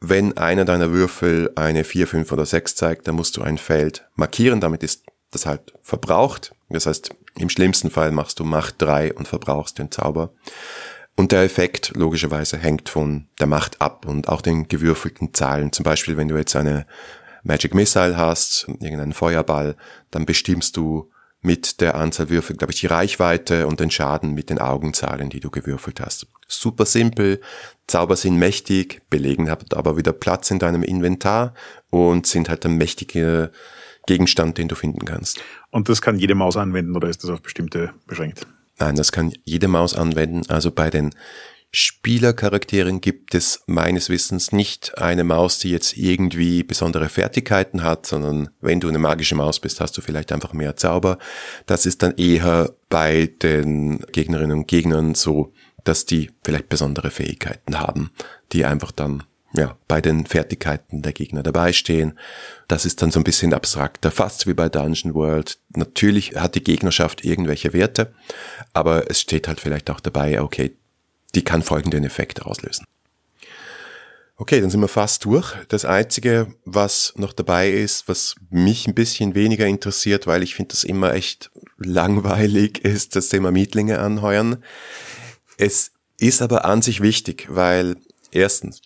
[0.00, 4.08] Wenn einer deiner Würfel eine 4, 5 oder 6 zeigt, dann musst du ein Feld
[4.14, 4.60] markieren.
[4.60, 6.54] Damit ist das halt verbraucht.
[6.68, 10.32] Das heißt, im schlimmsten Fall machst du Macht 3 und verbrauchst den Zauber.
[11.14, 15.72] Und der Effekt logischerweise hängt von der Macht ab und auch den gewürfelten Zahlen.
[15.72, 16.86] Zum Beispiel, wenn du jetzt eine
[17.42, 19.76] Magic Missile hast, irgendeinen Feuerball,
[20.10, 21.11] dann bestimmst du
[21.42, 25.40] mit der Anzahl Würfel, glaube ich, die Reichweite und den Schaden mit den Augenzahlen, die
[25.40, 26.26] du gewürfelt hast.
[26.46, 27.40] Super simpel,
[27.86, 31.54] Zauber sind mächtig, belegen aber wieder Platz in deinem Inventar
[31.90, 33.50] und sind halt der mächtige
[34.06, 35.40] Gegenstand, den du finden kannst.
[35.70, 38.46] Und das kann jede Maus anwenden oder ist das auf bestimmte beschränkt?
[38.78, 40.42] Nein, das kann jede Maus anwenden.
[40.48, 41.14] Also bei den
[41.74, 48.50] Spielercharakteren gibt es meines Wissens nicht eine Maus, die jetzt irgendwie besondere Fertigkeiten hat, sondern
[48.60, 51.18] wenn du eine magische Maus bist, hast du vielleicht einfach mehr Zauber.
[51.64, 57.80] Das ist dann eher bei den Gegnerinnen und Gegnern so, dass die vielleicht besondere Fähigkeiten
[57.80, 58.10] haben,
[58.52, 59.22] die einfach dann
[59.54, 62.18] ja, bei den Fertigkeiten der Gegner dabei stehen.
[62.68, 65.58] Das ist dann so ein bisschen abstrakter, fast wie bei Dungeon World.
[65.70, 68.14] Natürlich hat die Gegnerschaft irgendwelche Werte,
[68.72, 70.76] aber es steht halt vielleicht auch dabei, okay,
[71.34, 72.86] die kann folgenden Effekt auslösen.
[74.36, 75.54] Okay, dann sind wir fast durch.
[75.68, 80.72] Das Einzige, was noch dabei ist, was mich ein bisschen weniger interessiert, weil ich finde
[80.72, 84.64] das immer echt langweilig, ist das Thema Mietlinge anheuern.
[85.58, 87.96] Es ist aber an sich wichtig, weil
[88.32, 88.82] erstens,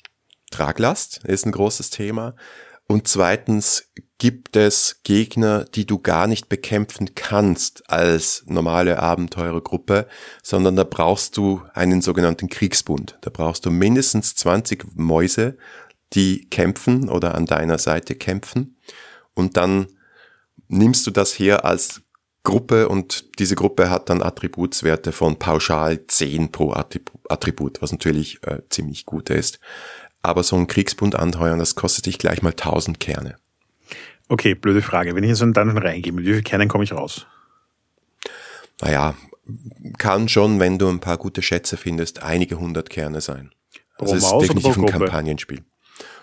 [0.51, 2.37] Traglast ist ein großes Thema.
[2.87, 10.07] Und zweitens gibt es Gegner, die du gar nicht bekämpfen kannst als normale Abenteurergruppe,
[10.43, 13.19] sondern da brauchst du einen sogenannten Kriegsbund.
[13.21, 15.59] Da brauchst du mindestens 20 Mäuse,
[16.15, 18.79] die kämpfen oder an deiner Seite kämpfen.
[19.35, 19.89] Und dann
[20.69, 22.01] nimmst du das her als
[22.43, 28.61] Gruppe und diese Gruppe hat dann Attributswerte von pauschal 10 pro Attribut, was natürlich äh,
[28.71, 29.59] ziemlich gut ist
[30.27, 33.37] aber so ein Kriegsbund anheuern, das kostet dich gleich mal 1000 Kerne.
[34.29, 35.15] Okay, blöde Frage.
[35.15, 37.27] Wenn ich in so einen Dungeon reingehe, mit wie vielen Kernen komme ich raus?
[38.81, 39.15] Naja,
[39.99, 43.53] kann schon, wenn du ein paar gute Schätze findest, einige hundert Kerne sein.
[43.97, 45.65] Pro also Maus ist definitiv ein Kampagnenspiel.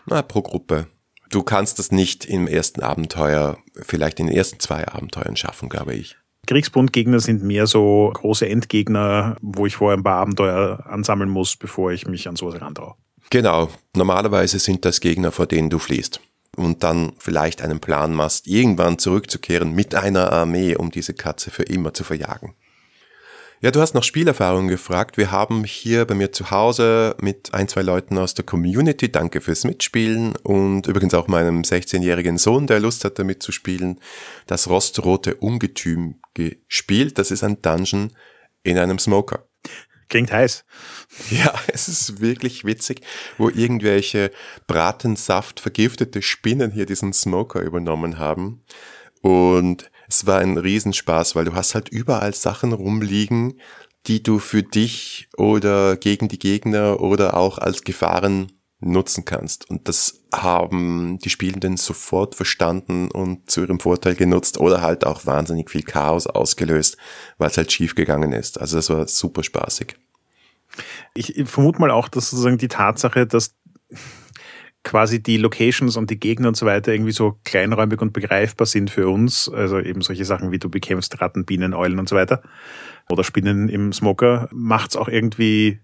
[0.06, 0.88] Na, pro Gruppe.
[1.30, 5.96] Du kannst das nicht im ersten Abenteuer, vielleicht in den ersten zwei Abenteuern schaffen, glaube
[5.96, 6.18] ich.
[6.46, 11.92] Kriegsbundgegner sind mehr so große Endgegner, wo ich vorher ein paar Abenteuer ansammeln muss, bevor
[11.92, 12.96] ich mich an sowas herantraue.
[13.30, 13.70] Genau.
[13.96, 16.20] Normalerweise sind das Gegner, vor denen du fliehst.
[16.56, 21.64] Und dann vielleicht einen Plan machst, irgendwann zurückzukehren mit einer Armee, um diese Katze für
[21.64, 22.54] immer zu verjagen.
[23.64, 25.16] Ja, du hast nach Spielerfahrungen gefragt.
[25.16, 29.40] Wir haben hier bei mir zu Hause mit ein, zwei Leuten aus der Community, danke
[29.40, 34.02] fürs Mitspielen und übrigens auch meinem 16-jährigen Sohn, der Lust hatte mitzuspielen,
[34.48, 37.18] das rostrote Ungetüm gespielt.
[37.18, 38.12] Das ist ein Dungeon
[38.64, 39.48] in einem Smoker.
[40.10, 40.66] Klingt heiß.
[41.30, 43.02] Ja, es ist wirklich witzig,
[43.38, 44.32] wo irgendwelche
[44.68, 48.64] Bratensaft vergiftete Spinnen hier diesen Smoker übernommen haben.
[49.22, 53.60] Und es war ein Riesenspaß, weil du hast halt überall Sachen rumliegen,
[54.08, 58.52] die du für dich oder gegen die Gegner oder auch als Gefahren
[58.84, 59.70] nutzen kannst.
[59.70, 65.26] Und das haben die Spielenden sofort verstanden und zu ihrem Vorteil genutzt oder halt auch
[65.26, 66.98] wahnsinnig viel Chaos ausgelöst,
[67.38, 68.60] weil es halt schief gegangen ist.
[68.60, 69.96] Also das war super spaßig.
[71.14, 73.56] Ich vermute mal auch, dass sozusagen die Tatsache, dass
[74.84, 78.90] quasi die Locations und die Gegner und so weiter irgendwie so kleinräumig und begreifbar sind
[78.90, 82.42] für uns, also eben solche Sachen wie du bekämpfst Ratten, Bienen, Eulen und so weiter
[83.10, 85.80] oder Spinnen im Smoker, macht's auch irgendwie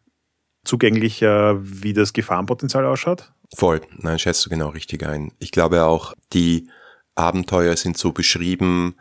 [0.64, 3.32] zugänglicher, wie das Gefahrenpotenzial ausschaut?
[3.56, 5.32] Voll, nein, schätzt du genau richtig ein.
[5.40, 6.70] Ich glaube auch, die
[7.16, 8.96] Abenteuer sind so beschrieben,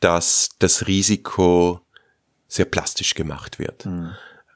[0.00, 1.80] dass das Risiko
[2.48, 3.86] sehr plastisch gemacht wird.
[3.86, 4.10] Mhm.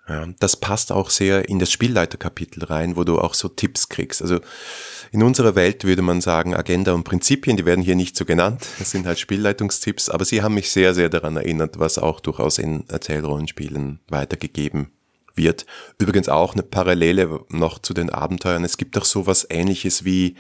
[0.09, 4.23] Ja, das passt auch sehr in das Spielleiterkapitel rein, wo du auch so Tipps kriegst.
[4.23, 4.41] Also
[5.13, 8.67] in unserer Welt würde man sagen, Agenda und Prinzipien, die werden hier nicht so genannt.
[8.81, 12.59] Das sind halt Spielleitungstipps, aber sie haben mich sehr, sehr daran erinnert, was auch durchaus
[12.59, 14.91] in Erzählrollenspielen weitergegeben
[15.35, 15.66] wird.
[15.99, 18.64] Übrigens auch eine Parallele noch zu den Abenteuern.
[18.64, 20.37] Es gibt auch sowas ähnliches wie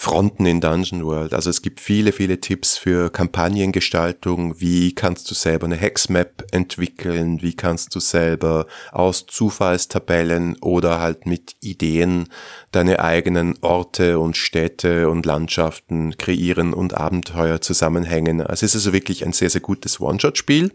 [0.00, 1.34] Fronten in Dungeon World.
[1.34, 4.60] Also es gibt viele, viele Tipps für Kampagnengestaltung.
[4.60, 7.42] Wie kannst du selber eine Hexmap entwickeln?
[7.42, 12.28] Wie kannst du selber aus Zufallstabellen oder halt mit Ideen
[12.70, 18.40] deine eigenen Orte und Städte und Landschaften kreieren und Abenteuer zusammenhängen?
[18.40, 20.70] Also es ist also wirklich ein sehr, sehr gutes One-Shot-Spiel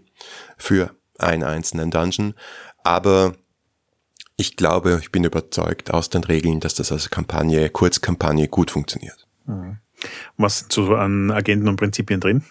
[0.58, 2.34] für einen einzelnen Dungeon.
[2.84, 3.36] Aber
[4.36, 9.28] ich glaube, ich bin überzeugt aus den Regeln, dass das als Kampagne, Kurzkampagne gut funktioniert.
[9.46, 9.78] Mhm.
[10.38, 12.44] Was sind so an Agenten und Prinzipien drin?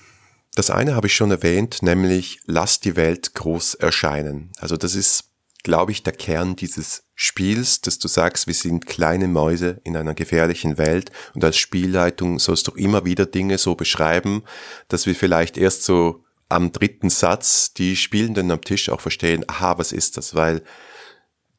[0.55, 4.51] Das eine habe ich schon erwähnt, nämlich lass die Welt groß erscheinen.
[4.59, 5.31] Also das ist,
[5.63, 10.15] glaube ich, der Kern dieses Spiels, dass du sagst, wir sind kleine Mäuse in einer
[10.15, 14.43] gefährlichen Welt und als Spielleitung sollst du immer wieder Dinge so beschreiben,
[14.89, 19.79] dass wir vielleicht erst so am dritten Satz die Spielenden am Tisch auch verstehen, aha,
[19.79, 20.35] was ist das?
[20.35, 20.63] Weil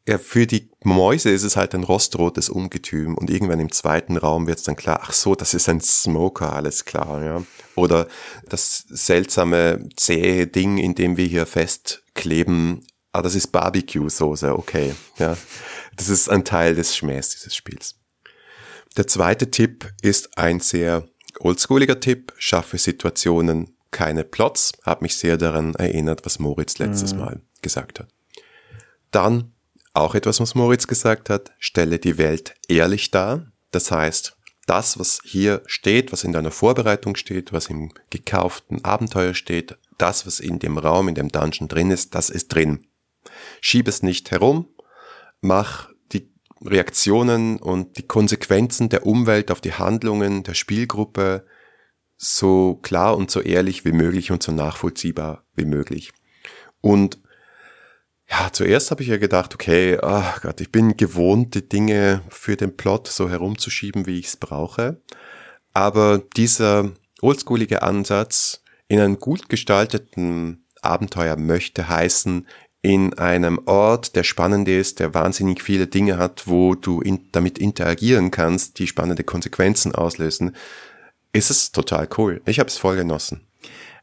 [0.08, 4.48] ja, für die Mäuse ist es halt ein rostrotes Ungetüm und irgendwann im zweiten Raum
[4.48, 7.44] wird es dann klar, ach so, das ist ein Smoker, alles klar, ja.
[7.76, 8.08] Oder
[8.50, 15.38] das seltsame, zähe Ding, in dem wir hier festkleben, ah, das ist Barbecue-Soße, okay, ja.
[15.96, 17.96] Das ist ein Teil des Schmähs dieses Spiels.
[18.98, 21.08] Der zweite Tipp ist ein sehr
[21.40, 27.20] oldschooliger Tipp, schaffe Situationen, keine Plots, hat mich sehr daran erinnert, was Moritz letztes mhm.
[27.22, 28.10] Mal gesagt hat.
[29.12, 29.54] Dann
[29.94, 33.52] auch etwas, was Moritz gesagt hat, stelle die Welt ehrlich dar.
[33.72, 39.34] Das heißt, das, was hier steht, was in deiner Vorbereitung steht, was im gekauften Abenteuer
[39.34, 42.88] steht, das, was in dem Raum, in dem Dungeon drin ist, das ist drin.
[43.62, 44.68] Schieb es nicht herum,
[45.42, 46.32] mach die
[46.66, 51.46] Reaktionen und die Konsequenzen der Umwelt auf die Handlungen der Spielgruppe
[52.24, 56.14] so klar und so ehrlich wie möglich und so nachvollziehbar wie möglich.
[56.82, 57.20] Und
[58.30, 62.56] ja, zuerst habe ich ja gedacht, okay, ach Gott, ich bin gewohnt, die Dinge für
[62.56, 65.02] den Plot so herumzuschieben, wie ich es brauche.
[65.74, 72.48] Aber dieser oldschoolige Ansatz in einem gut gestalteten Abenteuer möchte heißen,
[72.82, 77.58] in einem Ort, der spannend ist, der wahnsinnig viele Dinge hat, wo du in, damit
[77.58, 80.54] interagieren kannst, die spannende Konsequenzen auslösen,
[81.34, 82.42] ist es total cool.
[82.46, 83.42] Ich habe es voll genossen.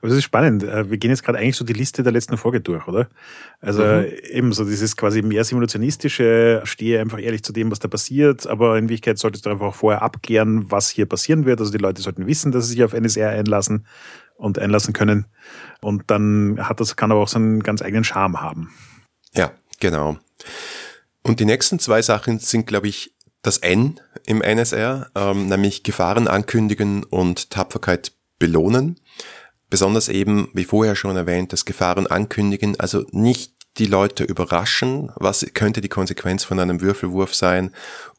[0.00, 0.62] Aber es ist spannend.
[0.62, 3.08] Äh, wir gehen jetzt gerade eigentlich so die Liste der letzten Folge durch, oder?
[3.60, 4.06] Also mhm.
[4.30, 8.78] eben so dieses quasi mehr simulationistische, stehe einfach ehrlich zu dem, was da passiert, aber
[8.78, 11.60] in Wirklichkeit solltest du einfach auch vorher abklären, was hier passieren wird.
[11.60, 13.86] Also die Leute sollten wissen, dass sie sich auf NSR einlassen
[14.36, 15.26] und einlassen können.
[15.80, 18.72] Und dann hat das, kann aber auch so einen ganz eigenen Charme haben.
[19.34, 20.18] Ja, genau.
[21.22, 26.28] Und die nächsten zwei Sachen sind, glaube ich, das N im NSR, ähm, nämlich Gefahren
[26.28, 29.00] ankündigen und Tapferkeit belohnen.
[29.68, 35.46] Besonders eben, wie vorher schon erwähnt, das Gefahren ankündigen, also nicht die Leute überraschen, was
[35.54, 37.70] könnte die Konsequenz von einem Würfelwurf sein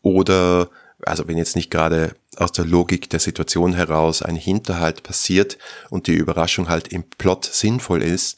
[0.02, 0.70] oder
[1.04, 5.58] also wenn jetzt nicht gerade aus der Logik der Situation heraus ein Hinterhalt passiert
[5.90, 8.38] und die Überraschung halt im Plot sinnvoll ist,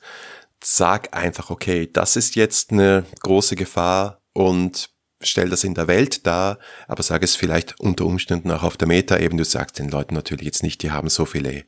[0.64, 4.90] sag einfach, okay, das ist jetzt eine große Gefahr und
[5.24, 8.88] stell das in der Welt dar, aber sag es vielleicht unter Umständen auch auf der
[8.88, 11.64] Meta, eben du sagst den Leuten natürlich jetzt nicht, die haben so viele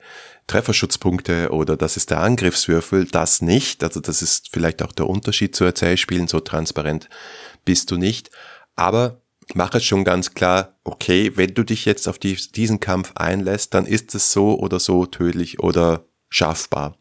[0.48, 3.84] Trefferschutzpunkte oder das ist der Angriffswürfel, das nicht.
[3.84, 7.10] Also das ist vielleicht auch der Unterschied zu Erzählspielen, so transparent
[7.65, 8.30] bist du nicht.
[8.76, 9.22] Aber
[9.54, 13.74] mach es schon ganz klar, okay, wenn du dich jetzt auf die, diesen Kampf einlässt,
[13.74, 16.98] dann ist es so oder so tödlich oder schaffbar.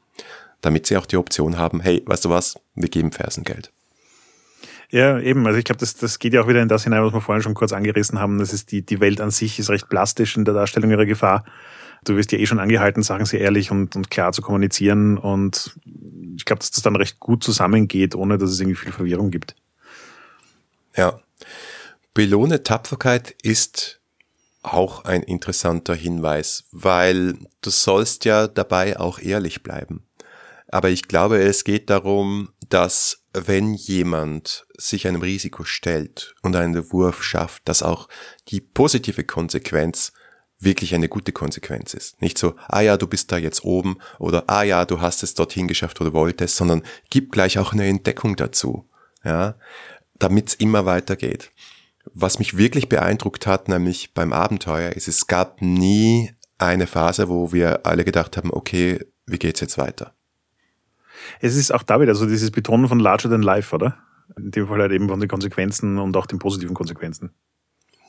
[0.61, 3.74] Damit sie auch die Option haben, hey, weißt du was, wir geben Fersengeld.
[4.94, 5.44] Ja, eben.
[5.44, 7.42] Also ich glaube, das, das geht ja auch wieder in das hinein, was wir vorhin
[7.42, 8.38] schon kurz angerissen haben.
[8.38, 11.44] Das ist die, die Welt an sich ist recht plastisch in der Darstellung ihrer Gefahr.
[12.04, 15.18] Du wirst ja eh schon angehalten, Sachen sehr ehrlich und, und klar zu kommunizieren.
[15.18, 15.76] Und
[16.37, 19.57] ich glaube, dass das dann recht gut zusammengeht, ohne dass es irgendwie viel Verwirrung gibt.
[20.96, 21.18] Ja.
[22.12, 24.00] Belohne Tapferkeit ist
[24.62, 30.04] auch ein interessanter Hinweis, weil du sollst ja dabei auch ehrlich bleiben.
[30.68, 36.92] Aber ich glaube, es geht darum, dass wenn jemand sich einem Risiko stellt und einen
[36.92, 38.09] Wurf schafft, dass auch
[38.49, 40.12] die positive Konsequenz
[40.61, 42.20] wirklich eine gute Konsequenz ist.
[42.23, 45.35] Nicht so, ah ja, du bist da jetzt oben oder ah ja, du hast es
[45.35, 48.88] dorthin geschafft oder wolltest, sondern gib gleich auch eine Entdeckung dazu,
[49.25, 49.57] ja,
[50.18, 51.51] damit es immer weitergeht.
[52.12, 57.53] Was mich wirklich beeindruckt hat, nämlich beim Abenteuer, ist, es gab nie eine Phase, wo
[57.53, 60.14] wir alle gedacht haben, okay, wie geht's jetzt weiter?
[61.41, 63.97] Es ist auch da wieder so dieses Betonen von larger than life, oder?
[64.37, 67.31] In dem Fall halt eben von den Konsequenzen und auch den positiven Konsequenzen.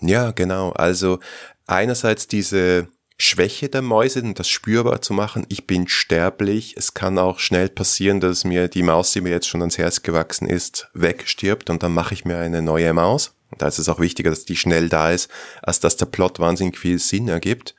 [0.02, 0.72] Ja, genau.
[0.72, 1.20] Also
[1.68, 5.46] einerseits diese Schwäche der Mäuse, das spürbar zu machen.
[5.50, 6.76] Ich bin sterblich.
[6.78, 10.04] Es kann auch schnell passieren, dass mir die Maus, die mir jetzt schon ans Herz
[10.04, 13.34] gewachsen ist, wegstirbt und dann mache ich mir eine neue Maus.
[13.58, 15.30] Da ist es auch wichtiger, dass die schnell da ist,
[15.62, 17.74] als dass der Plot wahnsinnig viel Sinn ergibt.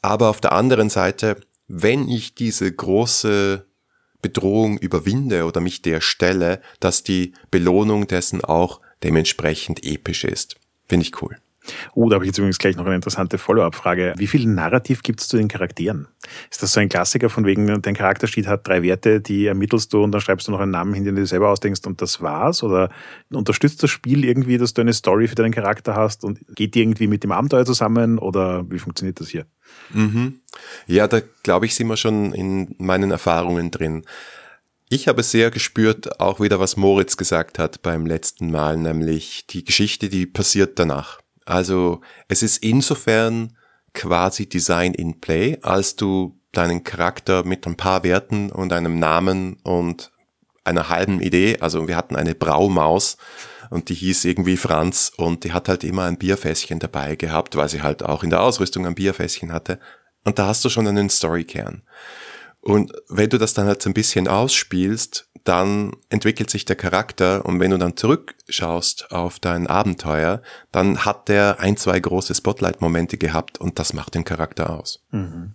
[0.00, 1.36] Aber auf der anderen Seite,
[1.68, 3.66] wenn ich diese große
[4.24, 10.56] Bedrohung überwinde oder mich der stelle, dass die Belohnung dessen auch dementsprechend episch ist.
[10.88, 11.36] Finde ich cool.
[11.94, 14.14] Oh, da habe ich jetzt übrigens gleich noch eine interessante Follow-up-Frage.
[14.16, 16.08] Wie viel Narrativ gibt es zu den Charakteren?
[16.50, 20.02] Ist das so ein Klassiker von wegen, dein Charaktersheet hat drei Werte, die ermittelst du
[20.02, 22.20] und dann schreibst du noch einen Namen hin, den du dir selber ausdenkst und das
[22.20, 22.62] war's?
[22.62, 22.90] Oder
[23.30, 26.82] unterstützt das Spiel irgendwie, dass du eine Story für deinen Charakter hast und geht die
[26.82, 29.46] irgendwie mit dem Abenteuer zusammen oder wie funktioniert das hier?
[29.92, 30.40] Mhm.
[30.86, 34.04] Ja, da glaube ich, sind wir schon in meinen Erfahrungen drin.
[34.90, 39.64] Ich habe sehr gespürt, auch wieder, was Moritz gesagt hat beim letzten Mal, nämlich die
[39.64, 41.23] Geschichte, die passiert danach.
[41.44, 43.56] Also es ist insofern
[43.92, 49.58] quasi Design in Play, als du deinen Charakter mit ein paar Werten und einem Namen
[49.62, 50.12] und
[50.64, 53.16] einer halben Idee, also wir hatten eine Braumaus
[53.70, 57.68] und die hieß irgendwie Franz und die hat halt immer ein Bierfässchen dabei gehabt, weil
[57.68, 59.78] sie halt auch in der Ausrüstung ein Bierfässchen hatte.
[60.24, 61.82] Und da hast du schon einen Storykern.
[62.60, 67.44] Und wenn du das dann halt so ein bisschen ausspielst, dann entwickelt sich der Charakter
[67.44, 73.18] und wenn du dann zurückschaust auf dein Abenteuer, dann hat der ein, zwei große Spotlight-Momente
[73.18, 75.02] gehabt und das macht den Charakter aus.
[75.10, 75.52] Mhm.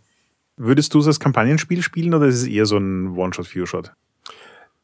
[0.57, 3.91] Würdest du es als Kampagnenspiel spielen oder ist es eher so ein One-Shot-Few-Shot?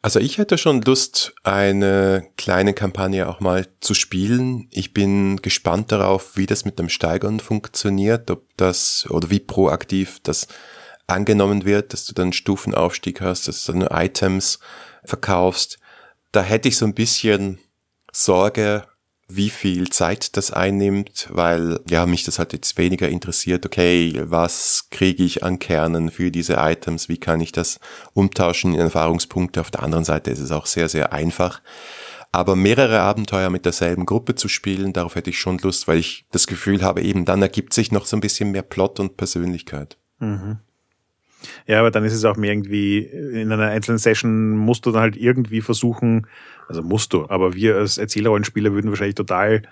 [0.02, 4.68] Also ich hätte schon Lust, eine kleine Kampagne auch mal zu spielen.
[4.70, 10.20] Ich bin gespannt darauf, wie das mit dem Steigern funktioniert, ob das oder wie proaktiv
[10.22, 10.48] das
[11.08, 14.60] angenommen wird, dass du dann Stufenaufstieg hast, dass du dann Items
[15.04, 15.78] verkaufst.
[16.32, 17.60] Da hätte ich so ein bisschen
[18.12, 18.88] Sorge,
[19.28, 23.66] wie viel Zeit das einnimmt, weil ja mich das halt jetzt weniger interessiert.
[23.66, 27.10] Okay, was kriege ich an Kernen für diese Items?
[27.10, 27.80] Wie kann ich das
[28.14, 29.62] umtauschen in Erfahrungspunkte?
[29.62, 31.62] Auf der anderen Seite ist es auch sehr sehr einfach.
[32.32, 36.26] Aber mehrere Abenteuer mit derselben Gruppe zu spielen, darauf hätte ich schon Lust, weil ich
[36.32, 39.98] das Gefühl habe, eben dann ergibt sich noch so ein bisschen mehr Plot und Persönlichkeit.
[40.20, 40.60] Mhm.
[41.68, 45.02] Ja, aber dann ist es auch mehr irgendwie, in einer einzelnen Session musst du dann
[45.02, 46.28] halt irgendwie versuchen,
[46.68, 49.64] also musst du, aber wir als Erzählerrollenspieler würden wahrscheinlich total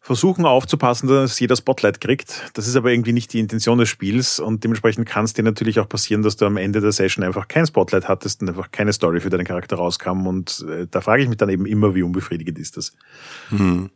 [0.00, 2.50] versuchen aufzupassen, dass jeder Spotlight kriegt.
[2.54, 5.80] Das ist aber irgendwie nicht die Intention des Spiels und dementsprechend kann es dir natürlich
[5.80, 8.92] auch passieren, dass du am Ende der Session einfach kein Spotlight hattest und einfach keine
[8.94, 12.02] Story für deinen Charakter rauskam und äh, da frage ich mich dann eben immer, wie
[12.02, 12.92] unbefriedigend ist das.
[13.50, 13.90] Hm.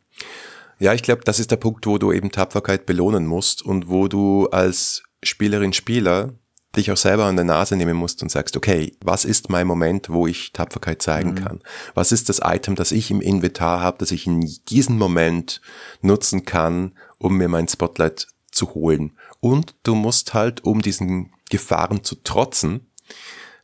[0.79, 4.09] Ja, ich glaube, das ist der Punkt, wo du eben Tapferkeit belohnen musst und wo
[4.09, 6.35] du als Spielerin, Spieler
[6.77, 10.09] dich auch selber an der Nase nehmen musst und sagst, okay, was ist mein Moment,
[10.09, 11.45] wo ich Tapferkeit zeigen mhm.
[11.45, 11.61] kann?
[11.95, 15.61] Was ist das Item, das ich im Inventar habe, das ich in diesem Moment
[16.01, 19.19] nutzen kann, um mir mein Spotlight zu holen?
[19.41, 22.87] Und du musst halt, um diesen Gefahren zu trotzen,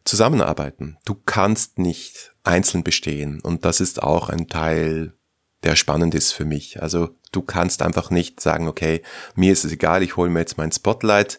[0.04, 0.98] zusammenarbeiten.
[1.04, 3.40] Du kannst nicht einzeln bestehen.
[3.40, 5.14] Und das ist auch ein Teil,
[5.62, 6.82] der spannend ist für mich.
[6.82, 9.02] Also du kannst einfach nicht sagen, okay,
[9.34, 11.38] mir ist es egal, ich hole mir jetzt mein Spotlight,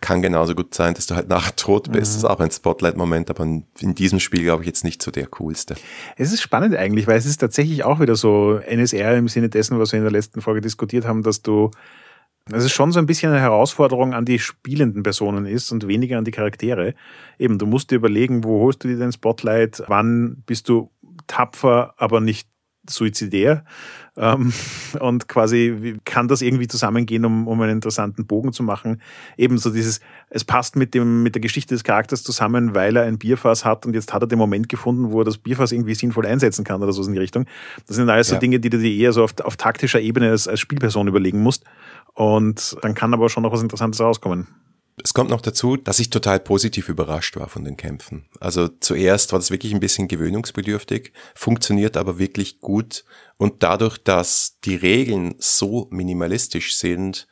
[0.00, 1.94] kann genauso gut sein, dass du halt nachher tot bist.
[1.94, 1.98] Mhm.
[1.98, 5.26] Das ist auch ein Spotlight-Moment, aber in diesem Spiel glaube ich jetzt nicht so der
[5.26, 5.76] coolste.
[6.16, 9.78] Es ist spannend eigentlich, weil es ist tatsächlich auch wieder so NSR im Sinne dessen,
[9.78, 11.70] was wir in der letzten Folge diskutiert haben, dass du
[12.48, 16.16] dass es schon so ein bisschen eine Herausforderung an die spielenden Personen ist und weniger
[16.16, 16.94] an die Charaktere.
[17.38, 20.90] Eben, du musst dir überlegen, wo holst du dir den Spotlight, wann bist du
[21.26, 22.48] tapfer, aber nicht
[22.90, 23.64] suizidär
[24.16, 24.52] ähm,
[25.00, 29.00] und quasi kann das irgendwie zusammengehen, um, um einen interessanten Bogen zu machen.
[29.36, 33.18] Ebenso dieses, es passt mit dem mit der Geschichte des Charakters zusammen, weil er ein
[33.18, 36.26] Bierfass hat und jetzt hat er den Moment gefunden, wo er das Bierfass irgendwie sinnvoll
[36.26, 37.46] einsetzen kann oder so in die Richtung.
[37.86, 38.34] Das sind alles ja.
[38.34, 41.42] so Dinge, die du dir eher so auf, auf taktischer Ebene als, als Spielperson überlegen
[41.42, 41.64] musst.
[42.14, 44.46] Und dann kann aber schon noch was Interessantes rauskommen.
[45.02, 48.26] Es kommt noch dazu, dass ich total positiv überrascht war von den Kämpfen.
[48.40, 53.04] Also zuerst war das wirklich ein bisschen gewöhnungsbedürftig, funktioniert aber wirklich gut
[53.36, 57.26] und dadurch, dass die Regeln so minimalistisch sind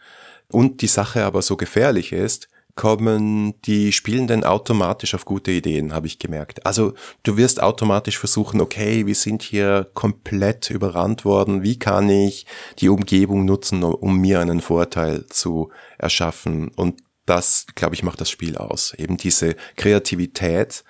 [0.53, 6.09] und die Sache aber so gefährlich ist, kommen die Spielenden automatisch auf gute Ideen, habe
[6.09, 6.67] ich gemerkt.
[6.67, 12.47] Also du wirst automatisch versuchen, okay, wir sind hier komplett überrannt worden, wie kann ich
[12.81, 16.69] die Umgebung nutzen, um mir einen Vorteil zu erschaffen?
[16.75, 18.95] Und das, glaube ich, macht das Spiel aus.
[18.95, 20.85] Eben diese Kreativität.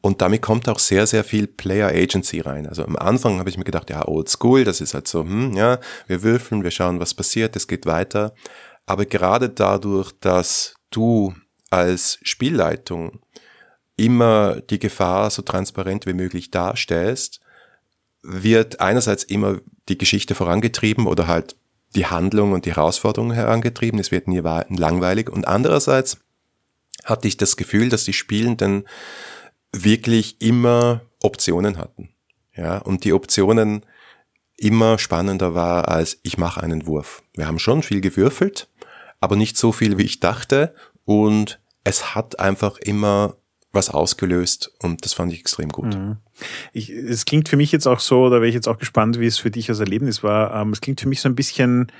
[0.00, 2.66] Und damit kommt auch sehr, sehr viel Player Agency rein.
[2.66, 5.54] Also am Anfang habe ich mir gedacht, ja, old school, das ist halt so, hm,
[5.54, 8.34] ja, wir würfeln, wir schauen, was passiert, es geht weiter.
[8.86, 11.34] Aber gerade dadurch, dass du
[11.70, 13.20] als Spielleitung
[13.96, 17.40] immer die Gefahr so transparent wie möglich darstellst,
[18.22, 19.58] wird einerseits immer
[19.88, 21.56] die Geschichte vorangetrieben oder halt
[21.94, 24.00] die Handlung und die Herausforderungen herangetrieben.
[24.00, 25.30] Es wird nie langweilig.
[25.30, 26.18] Und andererseits
[27.04, 28.86] hatte ich das Gefühl, dass die Spielenden
[29.72, 32.10] wirklich immer Optionen hatten.
[32.56, 33.84] Ja, und die Optionen
[34.56, 37.22] immer spannender war als ich mache einen Wurf.
[37.34, 38.68] Wir haben schon viel gewürfelt,
[39.20, 40.74] aber nicht so viel, wie ich dachte.
[41.04, 43.36] Und es hat einfach immer
[43.74, 45.94] was ausgelöst und das fand ich extrem gut.
[45.94, 46.16] Mhm.
[46.72, 49.26] Ich, es klingt für mich jetzt auch so, da wäre ich jetzt auch gespannt, wie
[49.26, 50.54] es für dich als Erlebnis war.
[50.54, 51.90] Ähm, es klingt für mich so ein bisschen,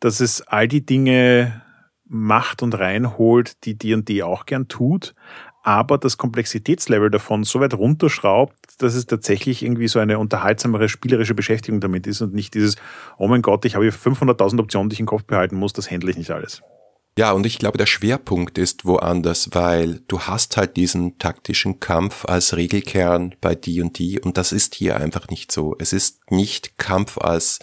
[0.00, 1.62] dass es all die Dinge
[2.06, 5.14] macht und reinholt, die D&D auch gern tut,
[5.62, 11.34] aber das Komplexitätslevel davon so weit runterschraubt, dass es tatsächlich irgendwie so eine unterhaltsamere spielerische
[11.34, 12.76] Beschäftigung damit ist und nicht dieses,
[13.16, 15.90] oh mein Gott, ich habe hier 500.000 Optionen, die ich im Kopf behalten muss, das
[15.90, 16.62] handle ich nicht alles.
[17.18, 22.24] Ja, und ich glaube, der Schwerpunkt ist woanders, weil du hast halt diesen taktischen Kampf
[22.24, 25.76] als Regelkern bei die und die und das ist hier einfach nicht so.
[25.78, 27.58] Es ist nicht Kampf als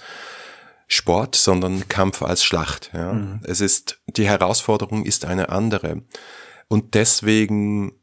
[0.88, 2.91] Sport, sondern Kampf als Schlacht.
[2.93, 3.14] Ja.
[3.14, 3.41] Mhm.
[3.43, 6.04] Es ist, die Herausforderung ist eine andere.
[6.68, 7.93] Und deswegen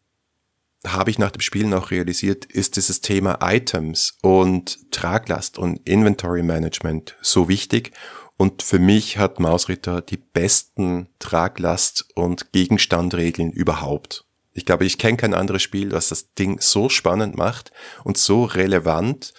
[0.86, 6.42] habe ich nach dem Spielen auch realisiert, ist dieses Thema Items und Traglast und Inventory
[6.42, 7.92] Management so wichtig
[8.36, 14.24] und für mich hat Mausritter die besten Traglast- und Gegenstandregeln überhaupt.
[14.52, 17.72] Ich glaube, ich kenne kein anderes Spiel, das das Ding so spannend macht
[18.04, 19.34] und so relevant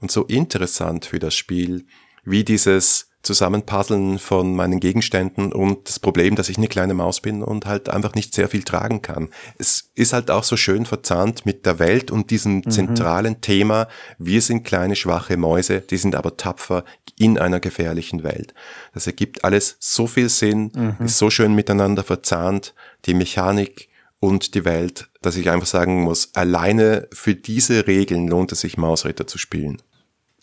[0.00, 1.86] und so interessant für das Spiel,
[2.24, 7.42] wie dieses Zusammenpuzzeln von meinen Gegenständen und das Problem, dass ich eine kleine Maus bin
[7.42, 9.28] und halt einfach nicht sehr viel tragen kann.
[9.58, 12.70] Es ist halt auch so schön verzahnt mit der Welt und diesem mhm.
[12.70, 13.86] zentralen Thema,
[14.18, 16.84] wir sind kleine schwache Mäuse, die sind aber tapfer
[17.16, 18.54] in einer gefährlichen Welt.
[18.92, 21.06] Das ergibt alles so viel Sinn, mhm.
[21.06, 26.30] ist so schön miteinander verzahnt, die Mechanik und die Welt, dass ich einfach sagen muss,
[26.34, 29.80] alleine für diese Regeln lohnt es sich, Mausritter zu spielen.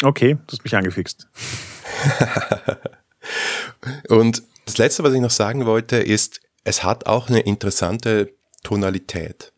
[0.04, 1.28] Okay, du hast mich angefixt.
[4.10, 8.34] und das Letzte, was ich noch sagen wollte, ist, es hat auch eine interessante
[8.64, 9.52] Tonalität,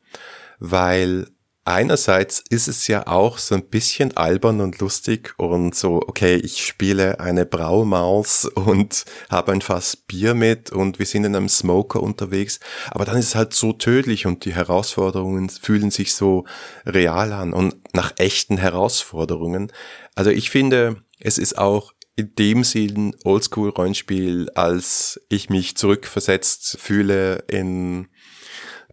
[0.59, 1.27] weil
[1.65, 6.65] einerseits ist es ja auch so ein bisschen albern und lustig und so, okay, ich
[6.65, 12.01] spiele eine Braumaus und habe ein Fass Bier mit und wir sind in einem Smoker
[12.01, 12.59] unterwegs,
[12.89, 16.45] aber dann ist es halt so tödlich und die Herausforderungen fühlen sich so
[16.85, 19.71] real an und nach echten Herausforderungen.
[20.15, 27.43] Also ich finde, es ist auch in dem Sinn Oldschool-Rollenspiel, als ich mich zurückversetzt fühle
[27.47, 28.07] in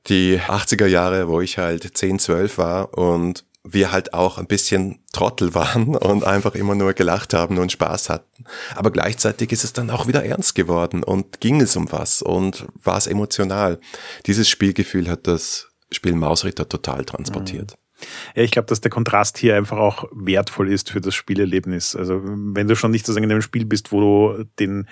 [0.09, 5.01] die 80er Jahre, wo ich halt 10, 12 war und wir halt auch ein bisschen
[5.13, 8.45] Trottel waren und einfach immer nur gelacht haben und Spaß hatten.
[8.75, 12.67] Aber gleichzeitig ist es dann auch wieder ernst geworden und ging es um was und
[12.83, 13.81] war es emotional.
[14.27, 17.73] Dieses Spielgefühl hat das Spiel Mausritter total transportiert.
[17.73, 17.89] Mhm.
[18.37, 21.97] Ja, ich glaube, dass der Kontrast hier einfach auch wertvoll ist für das Spielerlebnis.
[21.97, 24.87] Also wenn du schon nicht sozusagen in einem Spiel bist, wo du den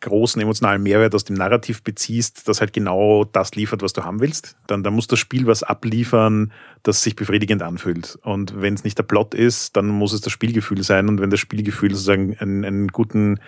[0.00, 4.20] großen emotionalen Mehrwert aus dem Narrativ beziehst, das halt genau das liefert, was du haben
[4.20, 8.18] willst, dann, dann muss das Spiel was abliefern, das sich befriedigend anfühlt.
[8.22, 11.08] Und wenn es nicht der Plot ist, dann muss es das Spielgefühl sein.
[11.08, 13.40] Und wenn das Spielgefühl sozusagen einen, einen guten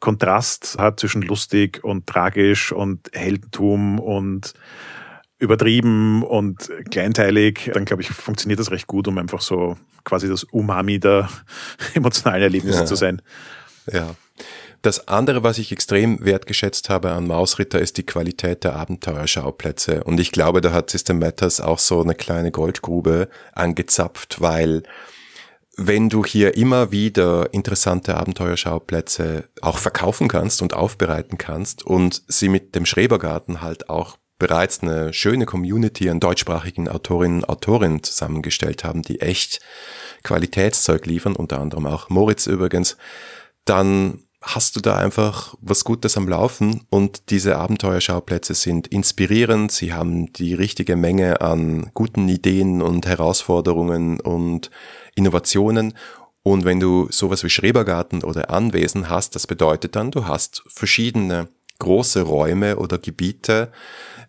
[0.00, 4.54] Kontrast hat zwischen lustig und tragisch und Heldentum und
[5.38, 10.44] übertrieben und kleinteilig, dann glaube ich, funktioniert das recht gut, um einfach so quasi das
[10.44, 11.28] Umami der
[11.94, 12.86] emotionalen Erlebnisse ja.
[12.86, 13.22] zu sein.
[13.90, 14.14] Ja.
[14.82, 20.04] Das andere, was ich extrem wertgeschätzt habe an Mausritter, ist die Qualität der Abenteuerschauplätze.
[20.04, 24.84] Und ich glaube, da hat System Matters auch so eine kleine Goldgrube angezapft, weil
[25.76, 32.48] wenn du hier immer wieder interessante Abenteuerschauplätze auch verkaufen kannst und aufbereiten kannst und sie
[32.48, 38.84] mit dem Schrebergarten halt auch bereits eine schöne Community an deutschsprachigen Autorinnen und Autoren zusammengestellt
[38.84, 39.60] haben, die echt
[40.22, 42.96] Qualitätszeug liefern, unter anderem auch Moritz übrigens,
[43.64, 49.92] dann hast du da einfach was Gutes am Laufen und diese Abenteuerschauplätze sind inspirierend, sie
[49.92, 54.70] haben die richtige Menge an guten Ideen und Herausforderungen und
[55.14, 55.94] Innovationen.
[56.42, 61.48] Und wenn du sowas wie Schrebergarten oder Anwesen hast, das bedeutet dann, du hast verschiedene
[61.78, 63.70] große Räume oder Gebiete,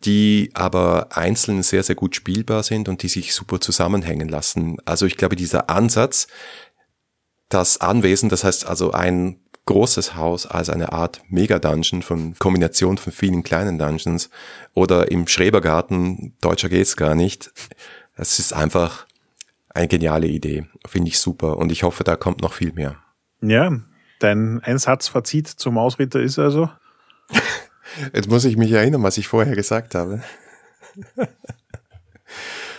[0.03, 4.77] die aber einzeln sehr, sehr gut spielbar sind und die sich super zusammenhängen lassen.
[4.83, 6.27] Also ich glaube, dieser Ansatz,
[7.47, 9.39] das Anwesen, das heißt also ein
[9.69, 14.31] großes Haus als eine Art Mega-Dungeon von Kombination von vielen kleinen Dungeons
[14.73, 17.51] oder im Schrebergarten, deutscher geht's gar nicht.
[18.15, 19.05] Es ist einfach
[19.69, 20.65] eine geniale Idee.
[20.87, 21.57] Finde ich super.
[21.57, 22.95] Und ich hoffe, da kommt noch viel mehr.
[23.41, 23.79] Ja,
[24.17, 26.71] dein Einsatzfazit zum Ausritter ist also?
[28.13, 30.23] Jetzt muss ich mich erinnern, was ich vorher gesagt habe.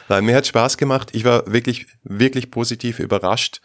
[0.08, 1.10] Nein, mir hat Spaß gemacht.
[1.12, 3.60] Ich war wirklich, wirklich positiv überrascht,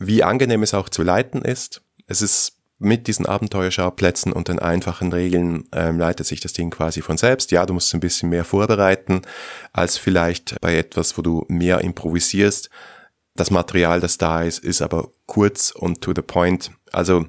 [0.00, 1.82] wie angenehm es auch zu leiten ist.
[2.06, 7.00] Es ist mit diesen Abenteuerschauplätzen und den einfachen Regeln ähm, leitet sich das Ding quasi
[7.00, 7.50] von selbst.
[7.50, 9.22] Ja, du musst ein bisschen mehr vorbereiten
[9.72, 12.68] als vielleicht bei etwas, wo du mehr improvisierst.
[13.34, 16.70] Das Material, das da ist, ist aber kurz und to the point.
[16.92, 17.26] Also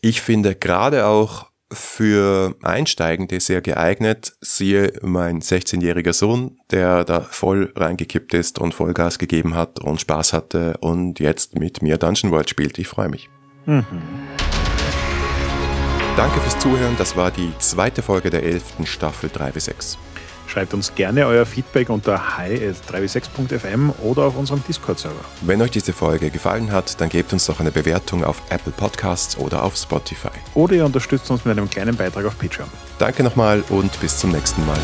[0.00, 4.34] ich finde gerade auch für Einsteigende sehr geeignet.
[4.40, 10.32] Siehe mein 16-jähriger Sohn, der da voll reingekippt ist und Vollgas gegeben hat und Spaß
[10.32, 12.78] hatte und jetzt mit mir Dungeon World spielt.
[12.78, 13.28] Ich freue mich.
[13.66, 13.84] Mhm.
[16.16, 16.94] Danke fürs Zuhören.
[16.96, 18.84] Das war die zweite Folge der 11.
[18.84, 19.96] Staffel 3W6.
[20.46, 25.24] Schreibt uns gerne euer Feedback unter hi.3w6.fm oder auf unserem Discord-Server.
[25.40, 29.36] Wenn euch diese Folge gefallen hat, dann gebt uns doch eine Bewertung auf Apple Podcasts
[29.38, 30.28] oder auf Spotify.
[30.54, 32.68] Oder ihr unterstützt uns mit einem kleinen Beitrag auf Patreon.
[32.98, 34.78] Danke nochmal und bis zum nächsten Mal.